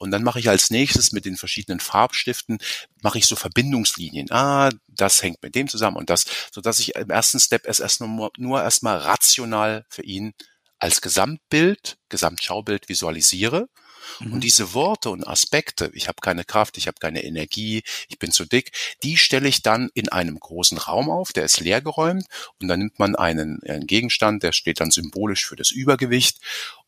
[0.00, 2.58] Und dann mache ich als nächstes mit den verschiedenen Farbstiften,
[3.02, 4.30] mache ich so Verbindungslinien.
[4.30, 7.80] Ah, das hängt mit dem zusammen und das, so dass ich im ersten Step es
[7.80, 10.32] erst nur, nur erstmal rational für ihn
[10.78, 13.68] als Gesamtbild, Gesamtschaubild visualisiere.
[14.20, 14.32] Mhm.
[14.32, 18.32] Und diese Worte und Aspekte, ich habe keine Kraft, ich habe keine Energie, ich bin
[18.32, 22.24] zu dick, die stelle ich dann in einem großen Raum auf, der ist leergeräumt
[22.58, 26.38] und dann nimmt man einen, einen Gegenstand, der steht dann symbolisch für das Übergewicht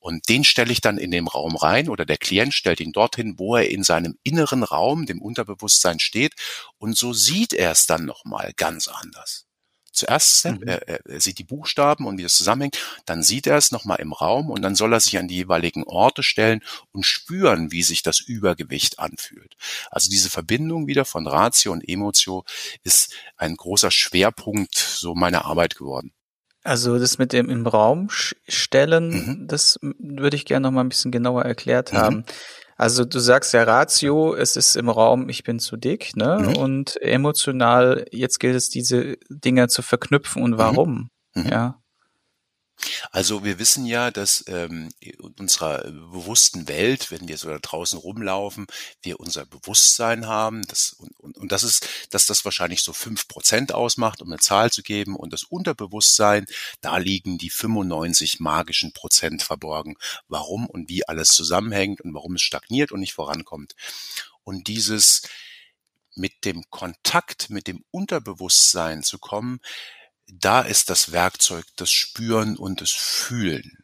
[0.03, 3.39] und den stelle ich dann in den Raum rein oder der Klient stellt ihn dorthin,
[3.39, 6.35] wo er in seinem inneren Raum, dem Unterbewusstsein steht
[6.79, 9.47] und so sieht er es dann nochmal ganz anders.
[9.93, 10.63] Zuerst Mhm.
[10.67, 14.13] er, er, sieht die Buchstaben und wie es zusammenhängt, dann sieht er es nochmal im
[14.13, 18.03] Raum und dann soll er sich an die jeweiligen Orte stellen und spüren, wie sich
[18.03, 19.55] das Übergewicht anfühlt.
[19.91, 22.45] Also diese Verbindung wieder von Ratio und Emotio
[22.83, 26.13] ist ein großer Schwerpunkt so meiner Arbeit geworden.
[26.65, 29.47] Also das mit dem im Raum stellen, Mhm.
[29.49, 31.97] das würde ich gerne noch mal ein bisschen genauer erklärt Mhm.
[31.97, 32.25] haben.
[32.77, 36.39] Also du sagst ja Ratio, es ist im Raum, ich bin zu dick, ne?
[36.41, 36.57] Mhm.
[36.57, 41.09] Und emotional, jetzt gilt es, diese Dinge zu verknüpfen und warum.
[41.35, 41.47] Mhm.
[41.49, 41.82] Ja.
[43.11, 47.99] Also wir wissen ja, dass ähm, in unserer bewussten Welt, wenn wir so da draußen
[47.99, 48.67] rumlaufen,
[49.03, 53.29] wir unser Bewusstsein haben, das, und, und, und das ist, dass das wahrscheinlich so fünf
[53.29, 56.47] Prozent ausmacht, um eine Zahl zu geben, und das Unterbewusstsein,
[56.81, 59.97] da liegen die 95 magischen Prozent verborgen,
[60.29, 63.75] warum und wie alles zusammenhängt und warum es stagniert und nicht vorankommt.
[64.45, 65.23] Und dieses
[66.15, 69.61] mit dem Kontakt mit dem Unterbewusstsein zu kommen,
[70.41, 73.79] da ist das Werkzeug das Spüren und das Fühlen.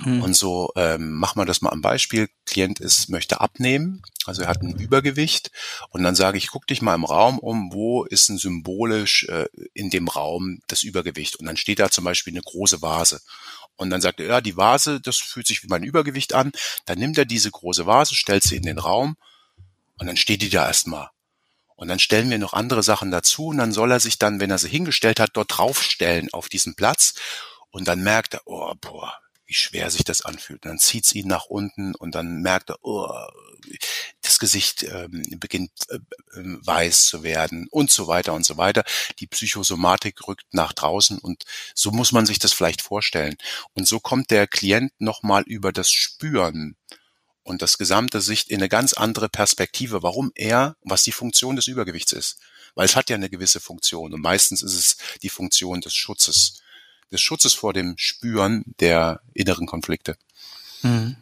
[0.00, 0.22] Mhm.
[0.22, 2.28] Und so ähm, machen wir das mal am Beispiel.
[2.46, 5.50] Klient ist, möchte abnehmen, also er hat ein Übergewicht.
[5.90, 9.46] Und dann sage ich, guck dich mal im Raum um, wo ist denn symbolisch äh,
[9.72, 11.36] in dem Raum das Übergewicht?
[11.36, 13.20] Und dann steht da zum Beispiel eine große Vase.
[13.76, 16.52] Und dann sagt er, ja, die Vase, das fühlt sich wie mein Übergewicht an.
[16.86, 19.16] Dann nimmt er diese große Vase, stellt sie in den Raum
[19.98, 21.10] und dann steht die da erstmal.
[21.76, 24.50] Und dann stellen wir noch andere Sachen dazu und dann soll er sich dann, wenn
[24.50, 27.14] er sie hingestellt hat, dort draufstellen auf diesen Platz
[27.70, 30.64] und dann merkt er, oh, boah, wie schwer sich das anfühlt.
[30.64, 33.08] Und dann zieht's ihn nach unten und dann merkt er, oh,
[34.22, 38.84] das Gesicht ähm, beginnt äh, äh, weiß zu werden und so weiter und so weiter.
[39.18, 43.36] Die Psychosomatik rückt nach draußen und so muss man sich das vielleicht vorstellen.
[43.74, 46.76] Und so kommt der Klient nochmal über das Spüren
[47.44, 51.68] und das gesamte Sicht in eine ganz andere Perspektive, warum er, was die Funktion des
[51.68, 52.38] Übergewichts ist.
[52.74, 56.60] Weil es hat ja eine gewisse Funktion und meistens ist es die Funktion des Schutzes,
[57.12, 60.16] des Schutzes vor dem Spüren der inneren Konflikte.
[60.82, 61.16] Mhm.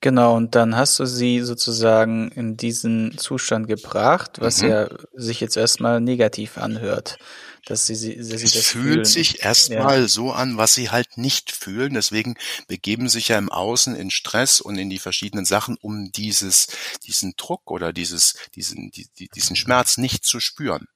[0.00, 4.68] Genau, und dann hast du sie sozusagen in diesen Zustand gebracht, was Mhm.
[4.68, 7.18] ja sich jetzt erstmal negativ anhört,
[7.64, 9.04] dass sie, sie, dass sie Es das fühlt fühlen.
[9.04, 11.94] sich erstmal so an, was sie halt nicht fühlen.
[11.94, 16.66] Deswegen begeben sich ja im Außen in Stress und in die verschiedenen Sachen, um dieses,
[17.06, 20.86] diesen Druck oder dieses, diesen, die, die, diesen Schmerz nicht zu spüren.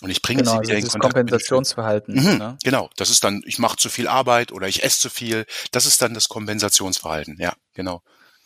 [0.00, 1.14] Und ich bringe Genau, sie also wieder in dieses Kontakt.
[1.14, 2.14] Kompensationsverhalten.
[2.14, 2.58] Mhm, Ne?
[2.64, 5.46] Genau, das ist dann, ich mache zu viel Arbeit oder ich esse zu viel.
[5.70, 7.36] Das ist dann das Kompensationsverhalten.
[7.38, 8.02] Ja, genau.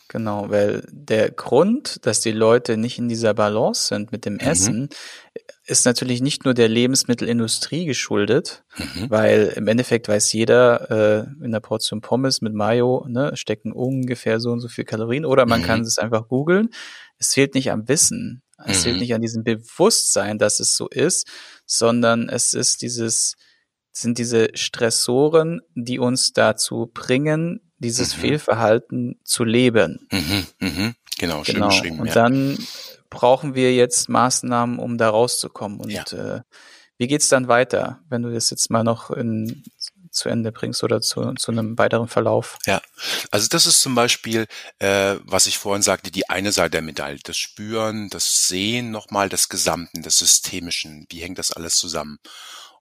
[0.09, 4.39] Genau, weil der Grund, dass die Leute nicht in dieser Balance sind mit dem Mhm.
[4.39, 4.89] Essen,
[5.65, 9.09] ist natürlich nicht nur der Lebensmittelindustrie geschuldet, Mhm.
[9.09, 14.39] weil im Endeffekt weiß jeder, äh, in der Portion Pommes mit Mayo ne, stecken ungefähr
[14.39, 15.65] so und so viel Kalorien oder man Mhm.
[15.65, 16.69] kann es einfach googeln.
[17.17, 18.83] Es fehlt nicht am Wissen, es Mhm.
[18.83, 21.27] fehlt nicht an diesem Bewusstsein, dass es so ist,
[21.65, 23.35] sondern es ist dieses,
[23.91, 28.21] sind diese Stressoren, die uns dazu bringen, dieses Mhm.
[28.21, 30.07] Fehlverhalten zu leben.
[30.11, 30.47] Mhm.
[30.59, 30.95] Mhm.
[31.19, 31.67] Genau, schön Genau.
[31.67, 31.99] beschrieben.
[31.99, 32.13] Und ja.
[32.13, 32.57] dann
[33.09, 35.79] brauchen wir jetzt Maßnahmen, um da rauszukommen.
[35.79, 36.03] Und Ja.
[36.11, 36.41] äh,
[36.97, 39.63] wie geht's dann weiter, wenn du das jetzt mal noch in
[40.09, 42.57] zu Ende bringst oder zu, zu einem weiteren Verlauf.
[42.65, 42.81] Ja,
[43.29, 44.47] also das ist zum Beispiel,
[44.79, 49.29] äh, was ich vorhin sagte, die eine Seite der Medaille, das Spüren, das Sehen nochmal
[49.29, 52.17] des Gesamten, des Systemischen, wie hängt das alles zusammen.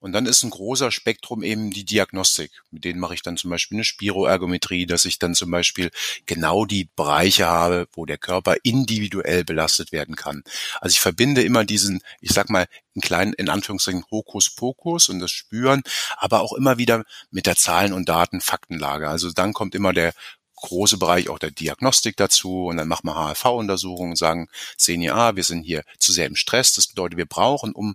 [0.01, 2.51] Und dann ist ein großer Spektrum eben die Diagnostik.
[2.71, 5.91] Mit denen mache ich dann zum Beispiel eine Spiroergometrie, dass ich dann zum Beispiel
[6.27, 10.43] genau die Bereiche habe, wo der Körper individuell belastet werden kann.
[10.81, 15.31] Also ich verbinde immer diesen, ich sag mal, einen kleinen, in Anführungszeichen, Hokuspokus und das
[15.31, 15.83] Spüren,
[16.17, 19.09] aber auch immer wieder mit der Zahlen- und Daten-Faktenlage.
[19.09, 20.13] Also dann kommt immer der
[20.57, 25.15] große Bereich auch der Diagnostik dazu und dann machen wir HRV-Untersuchungen und sagen, sehen ja,
[25.15, 26.73] ah, wir sind hier zu sehr im Stress.
[26.75, 27.95] Das bedeutet, wir brauchen, um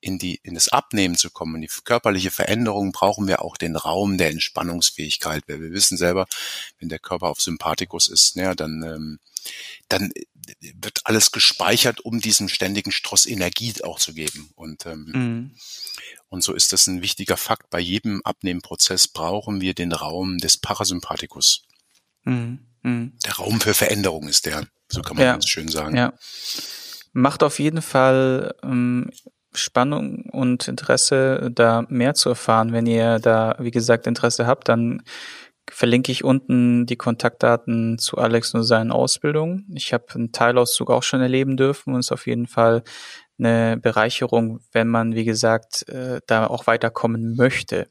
[0.00, 3.76] in die, in das Abnehmen zu kommen, in die körperliche Veränderung, brauchen wir auch den
[3.76, 5.44] Raum der Entspannungsfähigkeit.
[5.46, 6.26] Weil wir wissen selber,
[6.78, 9.18] wenn der Körper auf Sympathikus ist, ja, dann, ähm,
[9.88, 10.12] dann
[10.60, 14.50] wird alles gespeichert, um diesem ständigen Stross Energie auch zu geben.
[14.54, 15.54] Und, ähm, mhm.
[16.28, 17.70] und so ist das ein wichtiger Fakt.
[17.70, 21.62] Bei jedem Abnehmprozess brauchen wir den Raum des Parasympathikus.
[22.24, 22.66] Mhm.
[22.82, 23.12] Mhm.
[23.24, 25.32] Der Raum für Veränderung ist der, so kann man ja.
[25.32, 25.96] ganz schön sagen.
[25.96, 26.14] Ja.
[27.12, 29.10] Macht auf jeden Fall ähm,
[29.52, 32.72] Spannung und Interesse, da mehr zu erfahren.
[32.72, 35.02] Wenn ihr da, wie gesagt, Interesse habt, dann
[35.70, 39.66] verlinke ich unten die Kontaktdaten zu Alex und seinen Ausbildungen.
[39.74, 42.82] Ich habe einen Teilauszug auch schon erleben dürfen und es ist auf jeden Fall
[43.38, 47.88] eine Bereicherung, wenn man, wie gesagt, äh, da auch weiterkommen möchte.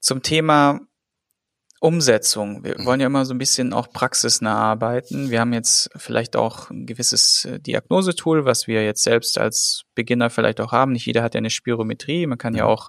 [0.00, 0.80] Zum Thema
[1.80, 2.64] Umsetzung.
[2.64, 2.86] Wir mhm.
[2.86, 5.30] wollen ja immer so ein bisschen auch praxisnah arbeiten.
[5.30, 10.30] Wir haben jetzt vielleicht auch ein gewisses äh, Diagnosetool, was wir jetzt selbst als Beginner
[10.30, 10.92] vielleicht auch haben.
[10.92, 12.26] Nicht jeder hat ja eine Spirometrie.
[12.26, 12.70] Man kann ja mhm.
[12.70, 12.88] auch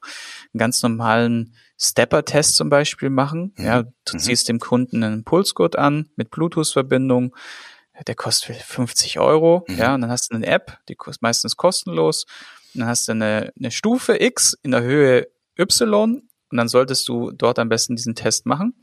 [0.53, 3.53] einen ganz normalen Stepper-Test zum Beispiel machen.
[3.57, 3.65] Mhm.
[3.65, 7.35] Ja, du ziehst dem Kunden einen Pulsgurt an mit Bluetooth-Verbindung.
[8.07, 9.65] Der kostet 50 Euro.
[9.67, 12.25] Ja, und dann hast du eine App, die ist meistens kostenlos.
[12.73, 15.27] Und dann hast du eine, eine Stufe X in der Höhe
[15.59, 18.73] Y und dann solltest du dort am besten diesen Test machen.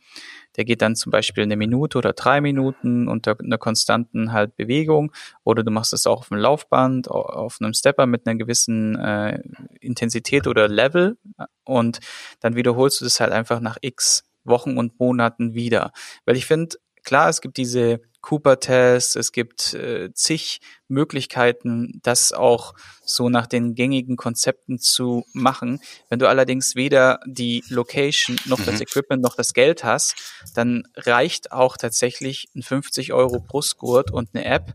[0.57, 5.13] Der geht dann zum Beispiel eine Minute oder drei Minuten unter einer konstanten halt Bewegung.
[5.45, 9.43] Oder du machst es auch auf einem Laufband, auf einem Stepper mit einer gewissen äh,
[9.81, 11.19] Intensität oder Level.
[11.65, 12.01] Und
[12.41, 15.93] dann wiederholst du das halt einfach nach x Wochen und Monaten wieder.
[16.25, 22.75] Weil ich finde, klar, es gibt diese Cooper-Test, es gibt äh, zig Möglichkeiten, das auch
[23.05, 25.81] so nach den gängigen Konzepten zu machen.
[26.09, 28.83] Wenn du allerdings weder die Location noch das mhm.
[28.83, 30.17] Equipment noch das Geld hast,
[30.57, 34.75] dann reicht auch tatsächlich ein 50 Euro Brustgurt und eine App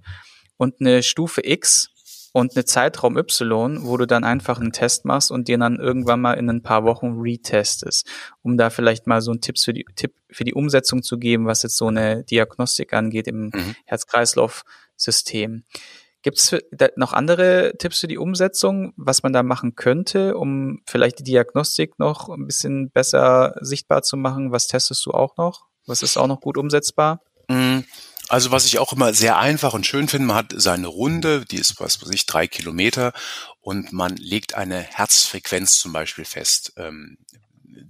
[0.55, 1.89] und eine Stufe X
[2.33, 6.21] und eine Zeitraum Y, wo du dann einfach einen Test machst und den dann irgendwann
[6.21, 8.07] mal in ein paar Wochen retestest,
[8.41, 11.45] um da vielleicht mal so einen Tipp für die, Tipp für die Umsetzung zu geben,
[11.45, 13.75] was jetzt so eine Diagnostik angeht im mhm.
[13.85, 15.65] Herz-Kreislauf-System.
[16.23, 16.55] Gibt es
[16.97, 21.97] noch andere Tipps für die Umsetzung, was man da machen könnte, um vielleicht die Diagnostik
[21.97, 24.51] noch ein bisschen besser sichtbar zu machen?
[24.51, 25.65] Was testest du auch noch?
[25.87, 27.21] Was ist auch noch gut umsetzbar?
[27.49, 27.85] Mhm.
[28.31, 31.57] Also was ich auch immer sehr einfach und schön finde, man hat seine Runde, die
[31.57, 33.11] ist, was weiß ich, drei Kilometer
[33.59, 37.17] und man legt eine Herzfrequenz zum Beispiel fest, ähm,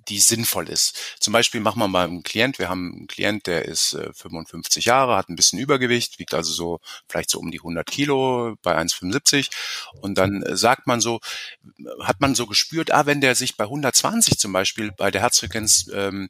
[0.08, 0.98] die sinnvoll ist.
[1.20, 4.86] Zum Beispiel machen wir mal einen Klient, wir haben einen Klient, der ist äh, 55
[4.86, 8.76] Jahre, hat ein bisschen Übergewicht, wiegt also so vielleicht so um die 100 Kilo bei
[8.76, 9.52] 1,75
[10.02, 11.20] und dann äh, sagt man so,
[12.00, 15.88] hat man so gespürt, ah, wenn der sich bei 120 zum Beispiel bei der Herzfrequenz
[15.94, 16.30] ähm,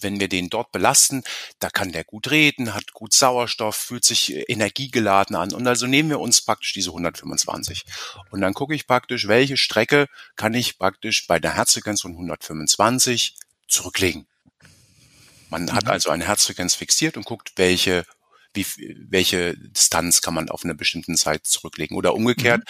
[0.00, 1.22] wenn wir den dort belasten,
[1.58, 5.52] da kann der gut reden, hat gut Sauerstoff, fühlt sich äh, energiegeladen an.
[5.52, 7.84] Und also nehmen wir uns praktisch diese 125.
[8.30, 10.06] Und dann gucke ich praktisch, welche Strecke
[10.36, 13.36] kann ich praktisch bei der Herzfrequenz von 125
[13.68, 14.26] zurücklegen.
[15.50, 15.72] Man mhm.
[15.72, 18.04] hat also eine Herzfrequenz fixiert und guckt, welche
[18.56, 18.66] wie,
[19.08, 21.96] welche Distanz kann man auf eine bestimmte Zeit zurücklegen.
[21.96, 22.62] Oder umgekehrt,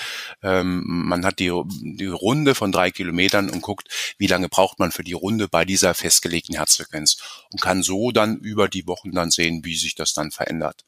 [0.42, 0.48] mhm.
[0.48, 4.92] ähm, man hat die, die Runde von drei Kilometern und guckt, wie lange braucht man
[4.92, 7.16] für die Runde bei dieser festgelegten Herzfrequenz
[7.50, 10.84] und kann so dann über die Wochen dann sehen, wie sich das dann verändert.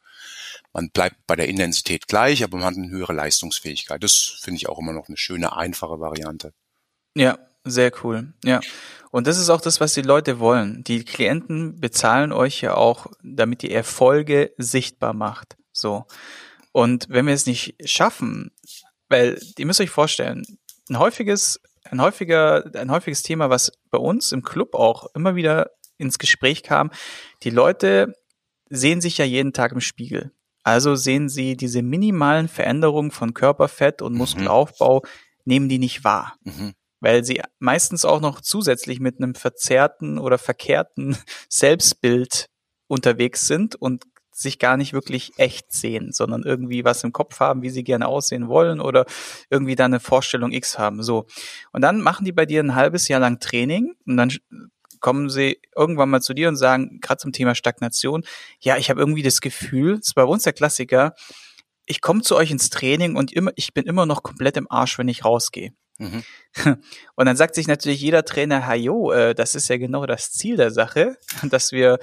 [0.73, 4.03] Man bleibt bei der Intensität gleich, aber man hat eine höhere Leistungsfähigkeit.
[4.03, 6.53] Das finde ich auch immer noch eine schöne, einfache Variante.
[7.15, 8.33] Ja, sehr cool.
[8.45, 8.61] Ja.
[9.11, 10.85] Und das ist auch das, was die Leute wollen.
[10.85, 15.57] Die Klienten bezahlen euch ja auch, damit ihr Erfolge sichtbar macht.
[15.73, 16.05] So.
[16.73, 18.51] Und wenn wir es nicht schaffen,
[19.09, 20.45] weil ihr müsst euch vorstellen,
[20.91, 25.71] ein häufiges, ein häufiger, ein häufiges Thema, was bei uns im Club auch immer wieder
[25.97, 26.91] ins Gespräch kam,
[27.43, 28.15] die Leute
[28.69, 30.33] sehen sich ja jeden Tag im Spiegel.
[30.63, 34.19] Also sehen sie diese minimalen Veränderungen von Körperfett und mhm.
[34.19, 35.03] Muskelaufbau,
[35.47, 36.37] nehmen die nicht wahr.
[36.43, 41.17] Mhm weil sie meistens auch noch zusätzlich mit einem verzerrten oder verkehrten
[41.49, 42.49] Selbstbild
[42.87, 47.63] unterwegs sind und sich gar nicht wirklich echt sehen, sondern irgendwie was im Kopf haben,
[47.63, 49.05] wie sie gerne aussehen wollen oder
[49.51, 51.03] irgendwie da eine Vorstellung X haben.
[51.03, 51.27] So.
[51.73, 54.31] Und dann machen die bei dir ein halbes Jahr lang Training und dann
[55.01, 58.25] kommen sie irgendwann mal zu dir und sagen, gerade zum Thema Stagnation,
[58.61, 61.15] ja, ich habe irgendwie das Gefühl, das ist bei uns der Klassiker,
[61.87, 64.99] ich komme zu euch ins Training und immer, ich bin immer noch komplett im Arsch,
[64.99, 65.73] wenn ich rausgehe.
[65.99, 66.23] Mhm.
[67.17, 70.57] Und dann sagt sich natürlich jeder Trainer, hajo, äh, das ist ja genau das Ziel
[70.57, 71.99] der Sache, dass wir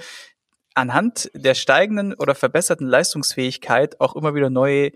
[0.74, 4.92] anhand der steigenden oder verbesserten Leistungsfähigkeit auch immer wieder neue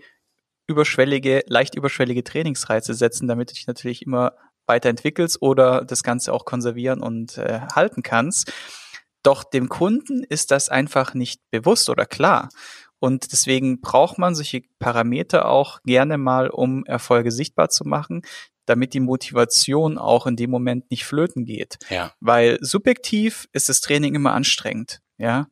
[0.67, 4.33] überschwellige, leicht überschwellige Trainingsreize setzen, damit du dich natürlich immer
[4.67, 8.53] weiterentwickelst oder das Ganze auch konservieren und äh, halten kannst.
[9.23, 12.49] Doch dem Kunden ist das einfach nicht bewusst oder klar.
[13.01, 18.21] Und deswegen braucht man solche Parameter auch gerne mal, um Erfolge sichtbar zu machen,
[18.67, 21.79] damit die Motivation auch in dem Moment nicht flöten geht.
[21.89, 22.13] Ja.
[22.19, 25.47] Weil subjektiv ist das Training immer anstrengend, ja.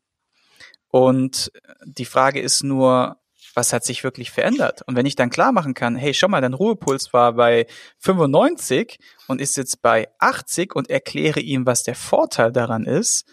[0.89, 1.51] Und
[1.85, 3.17] die Frage ist nur,
[3.55, 4.83] was hat sich wirklich verändert?
[4.85, 7.65] Und wenn ich dann klar machen kann, hey, schau mal, dein Ruhepuls war bei
[7.97, 13.25] 95 und ist jetzt bei 80 und erkläre ihm, was der Vorteil daran ist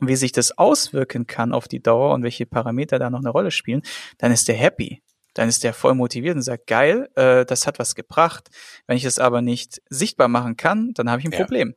[0.00, 3.30] und wie sich das auswirken kann auf die Dauer und welche Parameter da noch eine
[3.30, 3.82] Rolle spielen,
[4.18, 5.02] dann ist der happy.
[5.34, 8.48] Dann ist der voll motiviert und sagt, geil, äh, das hat was gebracht.
[8.86, 11.38] Wenn ich es aber nicht sichtbar machen kann, dann habe ich ein ja.
[11.38, 11.74] Problem.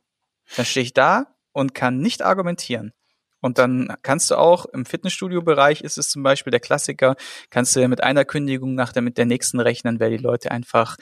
[0.56, 2.92] Dann stehe ich da und kann nicht argumentieren.
[3.40, 7.16] Und dann kannst du auch im Fitnessstudio-Bereich ist es zum Beispiel der Klassiker,
[7.50, 10.96] kannst du mit einer Kündigung nach der, mit der nächsten rechnen, weil die Leute einfach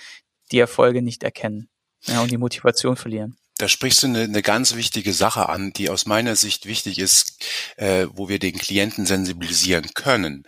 [0.51, 1.69] die Erfolge nicht erkennen
[2.03, 3.37] ja, und die Motivation verlieren.
[3.61, 7.45] Da sprichst du eine, eine ganz wichtige Sache an, die aus meiner Sicht wichtig ist,
[7.77, 10.45] äh, wo wir den Klienten sensibilisieren können.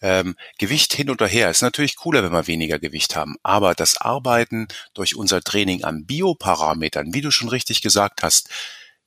[0.00, 3.98] Ähm, Gewicht hin oder her ist natürlich cooler, wenn wir weniger Gewicht haben, aber das
[3.98, 8.48] Arbeiten durch unser Training an Bioparametern, wie du schon richtig gesagt hast,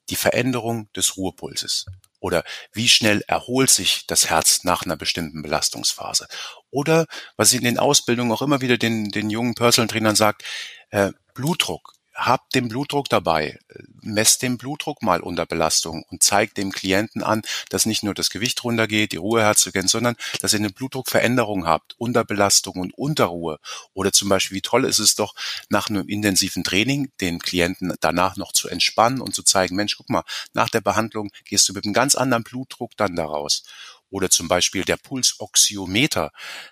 [0.09, 1.85] die Veränderung des Ruhepulses,
[2.21, 6.27] oder wie schnell erholt sich das Herz nach einer bestimmten Belastungsphase?
[6.69, 10.45] Oder, was ich in den Ausbildungen auch immer wieder den, den jungen Personal Trainern sagt,
[10.91, 13.59] äh, Blutdruck habt den Blutdruck dabei,
[14.01, 18.29] messt den Blutdruck mal unter Belastung und zeigt dem Klienten an, dass nicht nur das
[18.29, 23.59] Gewicht runtergeht, die Ruheherzfrequenz, sondern dass ihr eine Blutdruckveränderung habt, unter Belastung und unter Ruhe.
[23.93, 25.33] Oder zum Beispiel, wie toll ist es doch,
[25.69, 30.09] nach einem intensiven Training den Klienten danach noch zu entspannen und zu zeigen, Mensch, guck
[30.09, 33.63] mal, nach der Behandlung gehst du mit einem ganz anderen Blutdruck dann daraus.
[34.09, 36.31] Oder zum Beispiel der Pulsoxiometer,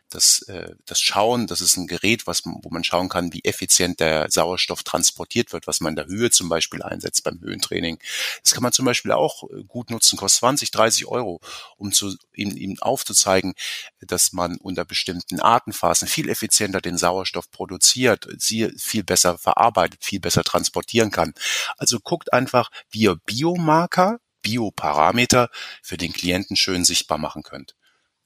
[0.10, 4.00] das, äh, das Schauen, das ist ein Gerät, was, wo man schauen kann, wie effizient
[4.00, 8.00] der Sauerstoff transportiert wird, was man in der Höhe zum Beispiel einsetzt beim Höhentraining.
[8.42, 11.42] Das kann man zum Beispiel auch äh, gut nutzen, kostet 20, 30 Euro,
[11.78, 13.54] um zu, ihm, ihm aufzuzeigen,
[14.00, 20.20] dass man unter bestimmten Atemphasen viel effizienter den Sauerstoff produziert, sie viel besser verarbeitet, viel
[20.20, 21.34] besser transportieren kann.
[21.78, 25.50] Also guckt einfach, wie ihr Biomarker Bioparameter
[25.82, 27.76] für den Klienten schön sichtbar machen könnt.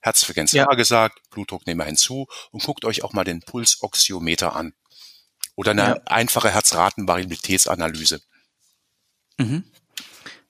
[0.02, 0.66] Herzfrequenz ja.
[0.66, 4.74] gesagt, Blutdruck nehmen wir hinzu und guckt euch auch mal den Pulsoxiometer an.
[5.56, 6.02] Oder eine ja.
[6.06, 8.22] einfache Herzratenvariabilitätsanalyse.
[9.38, 9.64] Mhm.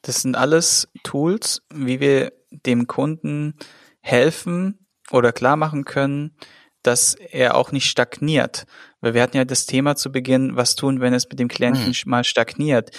[0.01, 3.55] Das sind alles Tools, wie wir dem Kunden
[4.01, 6.36] helfen oder klar machen können,
[6.84, 8.65] dass er auch nicht stagniert.
[8.99, 11.88] Weil wir hatten ja das Thema zu Beginn, was tun, wenn es mit dem Klienten
[11.88, 12.10] mhm.
[12.10, 12.91] mal stagniert.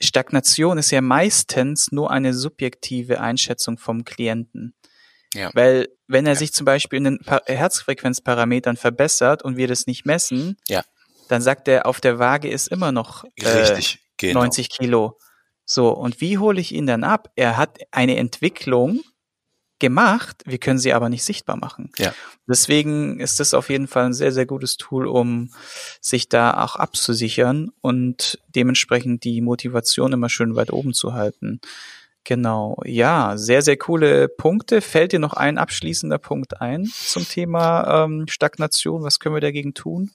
[0.00, 4.74] Stagnation ist ja meistens nur eine subjektive Einschätzung vom Klienten.
[5.34, 5.50] Ja.
[5.54, 6.38] Weil wenn er ja.
[6.38, 10.82] sich zum Beispiel in den Herzfrequenzparametern verbessert und wir das nicht messen, ja.
[11.28, 13.80] dann sagt er, auf der Waage ist immer noch äh,
[14.16, 14.40] genau.
[14.40, 15.18] 90 Kilo.
[15.64, 17.30] So, und wie hole ich ihn dann ab?
[17.34, 19.00] Er hat eine Entwicklung,
[19.78, 21.90] gemacht, wir können sie aber nicht sichtbar machen.
[21.98, 22.14] Ja.
[22.48, 25.50] Deswegen ist das auf jeden Fall ein sehr, sehr gutes Tool, um
[26.00, 31.60] sich da auch abzusichern und dementsprechend die Motivation immer schön weit oben zu halten.
[32.24, 34.80] Genau, ja, sehr, sehr coole Punkte.
[34.80, 39.04] Fällt dir noch ein abschließender Punkt ein zum Thema ähm, Stagnation?
[39.04, 40.10] Was können wir dagegen tun?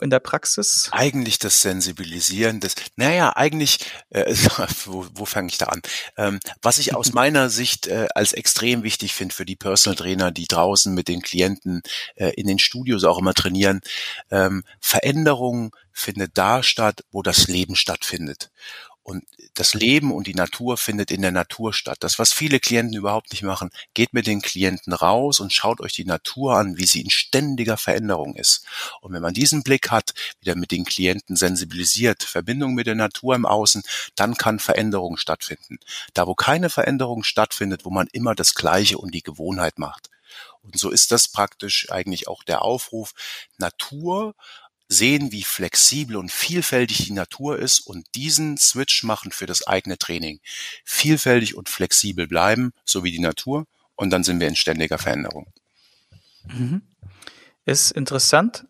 [0.00, 0.88] In der Praxis?
[0.92, 3.78] Eigentlich das Sensibilisieren des, naja, eigentlich,
[4.10, 4.34] äh,
[4.84, 5.82] wo, wo fange ich da an?
[6.16, 10.30] Ähm, was ich aus meiner Sicht äh, als extrem wichtig finde für die Personal Trainer,
[10.30, 11.82] die draußen mit den Klienten
[12.16, 13.80] äh, in den Studios auch immer trainieren,
[14.30, 18.50] ähm, Veränderung findet da statt, wo das Leben stattfindet.
[19.04, 21.98] Und das Leben und die Natur findet in der Natur statt.
[22.00, 25.92] Das, was viele Klienten überhaupt nicht machen, geht mit den Klienten raus und schaut euch
[25.92, 28.64] die Natur an, wie sie in ständiger Veränderung ist.
[29.02, 33.34] Und wenn man diesen Blick hat, wieder mit den Klienten sensibilisiert, Verbindung mit der Natur
[33.34, 33.82] im Außen,
[34.16, 35.78] dann kann Veränderung stattfinden.
[36.14, 40.08] Da, wo keine Veränderung stattfindet, wo man immer das Gleiche und die Gewohnheit macht.
[40.62, 43.12] Und so ist das praktisch eigentlich auch der Aufruf,
[43.58, 44.34] Natur
[44.88, 49.98] sehen, wie flexibel und vielfältig die Natur ist und diesen Switch machen für das eigene
[49.98, 50.40] Training.
[50.84, 53.66] Vielfältig und flexibel bleiben, so wie die Natur
[53.96, 55.52] und dann sind wir in ständiger Veränderung.
[56.46, 56.82] Mhm.
[57.64, 58.66] Ist interessant.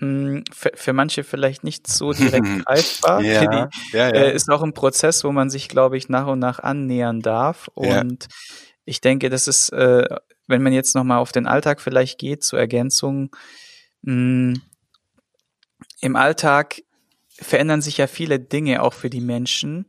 [0.00, 3.20] Hm, für, für manche vielleicht nicht so direkt greifbar.
[3.20, 4.08] ja, ja, ja.
[4.10, 7.68] äh, ist auch ein Prozess, wo man sich, glaube ich, nach und nach annähern darf.
[7.74, 8.28] Und
[8.84, 10.04] ich denke, das ist, äh,
[10.46, 13.34] wenn man jetzt nochmal auf den Alltag vielleicht geht, zur Ergänzung,
[14.02, 14.60] mh,
[16.00, 16.82] im Alltag
[17.30, 19.86] verändern sich ja viele Dinge auch für die Menschen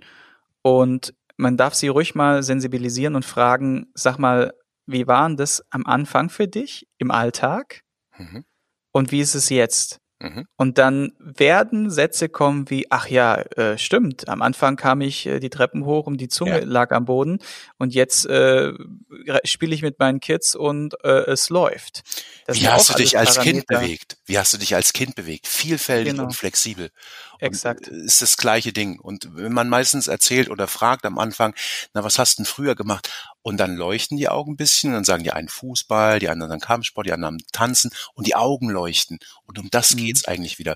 [0.62, 4.53] und man darf sie ruhig mal sensibilisieren und fragen, sag mal,
[4.86, 7.82] wie war denn das am Anfang für dich im Alltag
[8.18, 8.43] Mhm.
[8.91, 9.99] und wie ist es jetzt?
[10.22, 10.45] Mhm.
[10.57, 15.39] Und dann werden Sätze kommen wie, ach ja, äh, stimmt, am Anfang kam ich äh,
[15.39, 16.65] die Treppen hoch und die Zunge Ja.
[16.65, 17.39] lag am Boden
[17.78, 18.74] und jetzt äh,
[19.45, 22.03] spiele ich mit meinen Kids und äh, es läuft.
[22.47, 23.88] Das Wie hast du dich als Kind Parameter.
[23.88, 24.17] bewegt?
[24.26, 25.47] Wie hast du dich als Kind bewegt?
[25.47, 26.24] Vielfältig Genau.
[26.26, 26.89] und flexibel.
[27.39, 27.87] Exakt.
[27.87, 28.99] Und, äh, ist das gleiche Ding.
[28.99, 31.55] Und wenn man meistens erzählt oder fragt am Anfang,
[31.93, 33.11] na, was hast du denn früher gemacht?
[33.41, 36.51] Und dann leuchten die Augen ein bisschen und dann sagen die einen Fußball, die anderen
[36.51, 39.19] dann Kampfsport, die anderen tanzen und die Augen leuchten.
[39.45, 39.97] Und um das Mhm.
[39.97, 40.75] geht's eigentlich wieder.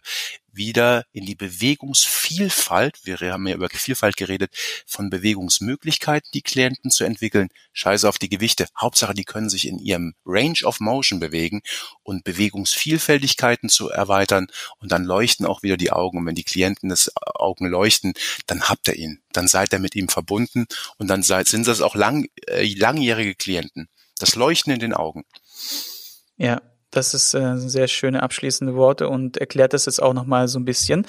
[0.54, 7.04] Wieder in die Bewegungsvielfalt, wir haben ja über Vielfalt geredet, von Bewegungsmöglichkeiten die Klienten zu
[7.04, 7.50] entwickeln.
[7.74, 8.68] Scheiße auf die Gewichte.
[8.80, 11.62] Hauptsache, die können sich in ihrem Range of Motion bewegen
[12.04, 14.48] und Bewegungsvielfältigkeiten zu erweitern
[14.78, 16.20] und dann leuchten auch wieder die Augen.
[16.20, 18.14] Und wenn die Klienten das Augen leuchten,
[18.46, 19.22] dann habt ihr ihn.
[19.32, 23.36] Dann seid ihr mit ihm verbunden und dann seid, sind das auch lang, äh, langjährige
[23.36, 23.90] Klienten.
[24.20, 25.26] Das Leuchten in den Augen.
[26.38, 26.62] Ja,
[26.94, 30.66] das ist äh, sehr schöne abschließende Worte und erklärt das jetzt auch nochmal so ein
[30.66, 31.06] bisschen,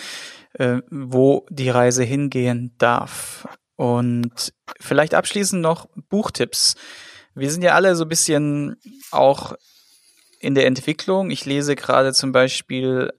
[0.54, 3.46] äh, wo die Reise hingehen darf.
[3.76, 6.74] Und vielleicht abschließend noch Buchtipps.
[7.34, 8.76] Wir sind ja alle so ein bisschen
[9.10, 9.54] auch
[10.38, 11.30] in der Entwicklung.
[11.30, 13.12] Ich lese gerade zum Beispiel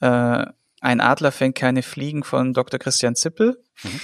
[0.00, 0.46] äh,
[0.80, 2.78] Ein Adler fängt keine Fliegen von Dr.
[2.78, 3.62] Christian Zippel.
[3.82, 4.00] Mhm.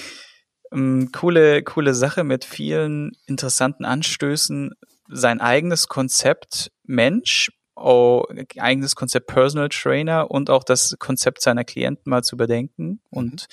[0.73, 4.75] Ähm, coole, coole Sache mit vielen interessanten Anstößen.
[5.09, 8.25] Sein eigenes Konzept Mensch, oh,
[8.59, 13.01] eigenes Konzept Personal Trainer und auch das Konzept seiner Klienten mal zu überdenken.
[13.11, 13.47] Und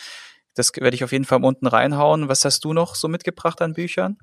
[0.56, 2.30] das werde ich auf jeden Fall unten reinhauen.
[2.30, 4.18] Was hast du noch so mitgebracht an Büchern?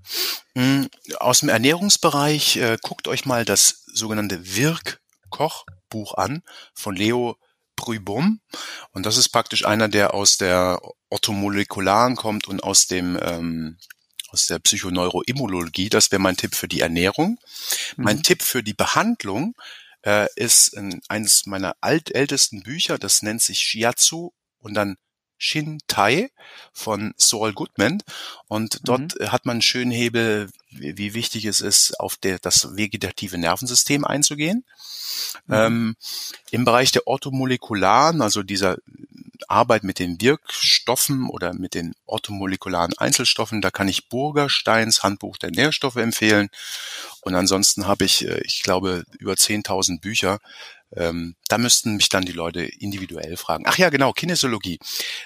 [0.55, 0.85] Mm,
[1.19, 6.43] Aus dem Ernährungsbereich äh, guckt euch mal das sogenannte Wirk-Kochbuch an
[6.75, 7.37] von Leo
[7.77, 8.41] Brübum.
[8.93, 13.79] Und das ist praktisch einer, der aus der Orthomolekularen kommt und aus dem ähm,
[14.33, 15.89] aus der Psychoneuroimmunologie.
[15.89, 17.39] Das wäre mein Tipp für die Ernährung.
[17.97, 18.23] Mein Mhm.
[18.23, 19.55] Tipp für die Behandlung
[20.03, 22.99] äh, ist ein, eines meiner altältesten Bücher.
[22.99, 24.97] Das nennt sich Shiatsu und dann
[25.39, 26.31] Shintai
[26.73, 28.03] von Saul Goodman.
[28.47, 32.39] Und dort äh, hat man einen schönen Hebel, wie, wie wichtig es ist, auf der,
[32.39, 34.65] das vegetative Nervensystem einzugehen.
[35.47, 35.55] Mhm.
[35.55, 35.97] Ähm,
[36.51, 38.77] Im Bereich der Orthomolekularen, also dieser
[39.51, 45.51] Arbeit mit den Wirkstoffen oder mit den orthomolekularen Einzelstoffen, da kann ich Burgersteins Handbuch der
[45.51, 46.49] Nährstoffe empfehlen.
[47.23, 50.39] Und ansonsten habe ich, äh, ich glaube, über 10.000 Bücher.
[50.93, 53.65] Ähm, da müssten mich dann die Leute individuell fragen.
[53.67, 54.79] Ach ja, genau, Kinesiologie.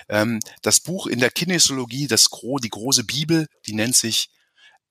[0.08, 4.30] Ähm, das Buch in der Kinesiologie, das Gro, die große Bibel, die nennt sich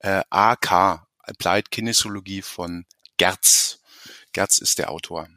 [0.00, 2.84] äh, AK, Applied Kinesiologie von
[3.16, 3.78] Gerz.
[4.32, 5.28] Gerz ist der Autor.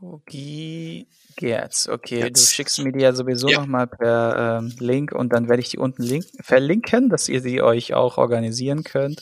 [0.00, 1.06] Guy
[1.38, 2.16] Gerz, okay.
[2.20, 2.50] Du Gerz.
[2.50, 3.60] schickst mir die ja sowieso Ja.
[3.60, 7.62] nochmal per ähm, Link und dann werde ich die unten link verlinken, dass ihr sie
[7.62, 9.20] euch auch organisieren könnt.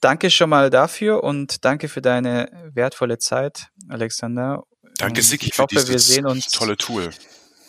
[0.00, 4.62] Danke schon mal dafür und danke für deine wertvolle Zeit, Alexander.
[4.98, 7.10] Danke, Siki, ich für hoffe, wir dieses sehen uns tolle Tool.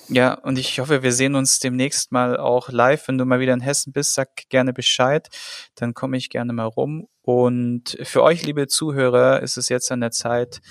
[0.09, 3.07] Ja, und ich hoffe, wir sehen uns demnächst mal auch live.
[3.07, 5.27] Wenn du mal wieder in Hessen bist, sag gerne Bescheid.
[5.75, 7.07] Dann komme ich gerne mal rum.
[7.23, 10.61] Und für euch, liebe Zuhörer, ist es jetzt an der Zeit,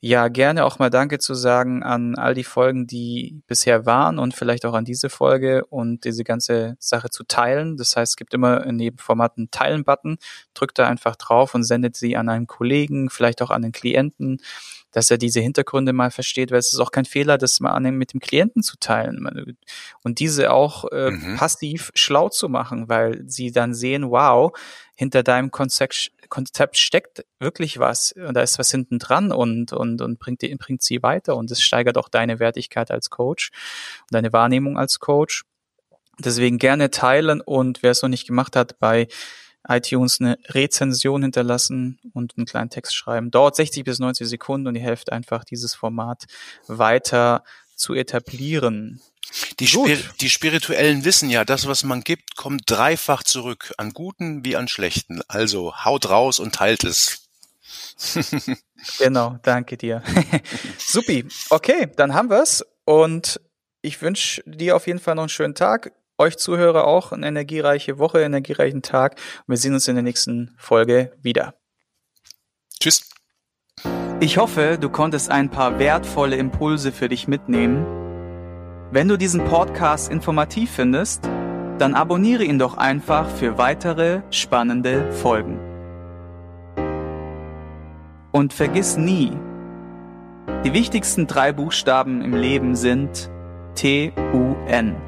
[0.00, 4.32] ja, gerne auch mal Danke zu sagen an all die Folgen, die bisher waren und
[4.32, 7.76] vielleicht auch an diese Folge und diese ganze Sache zu teilen.
[7.76, 10.18] Das heißt, es gibt immer in jedem Format einen Teilen-Button.
[10.54, 14.40] Drückt da einfach drauf und sendet sie an einen Kollegen, vielleicht auch an den Klienten
[14.98, 17.84] dass er diese Hintergründe mal versteht, weil es ist auch kein Fehler, das mal an
[17.84, 19.56] dem, mit dem Klienten zu teilen
[20.02, 21.36] und diese auch äh, Mhm.
[21.36, 24.52] passiv schlau zu machen, weil sie dann sehen, wow,
[24.96, 30.02] hinter deinem Konzept, Konzept steckt wirklich was und da ist was hinten dran und, und,
[30.02, 33.52] und bringt, die, bringt sie weiter und es steigert auch deine Wertigkeit als Coach
[34.00, 35.44] und deine Wahrnehmung als Coach.
[36.18, 39.06] Deswegen gerne teilen und wer es noch nicht gemacht hat, bei
[39.68, 43.30] iTunes eine Rezension hinterlassen und einen kleinen Text schreiben.
[43.30, 46.24] Dauert 60 bis 90 Sekunden und ihr helft einfach, dieses Format
[46.66, 47.44] weiter
[47.74, 49.00] zu etablieren.
[49.60, 49.66] Die.
[49.66, 54.56] Spir die Spirituellen wissen ja, das, was man gibt, kommt dreifach zurück, an guten wie
[54.56, 55.20] an schlechten.
[55.28, 57.28] Also haut raus und teilt es.
[58.98, 60.02] Genau, danke dir.
[60.78, 61.26] Supi.
[61.50, 63.40] Okay, dann haben wir's und
[63.82, 65.92] ich wünsche dir auf jeden Fall noch einen schönen Tag.
[66.18, 69.12] Euch Zuhörer auch eine energiereiche Woche, energiereichen Tag.
[69.46, 71.54] Und wir sehen uns in der nächsten Folge wieder.
[72.80, 73.08] Tschüss.
[74.20, 77.86] Ich hoffe, du konntest ein paar wertvolle Impulse für dich mitnehmen.
[78.90, 81.24] Wenn du diesen Podcast informativ findest,
[81.78, 85.60] dann abonniere ihn doch einfach für weitere spannende Folgen.
[88.32, 89.32] Und vergiss nie,
[90.64, 93.30] die wichtigsten drei Buchstaben im Leben sind
[93.74, 95.07] T-U-N.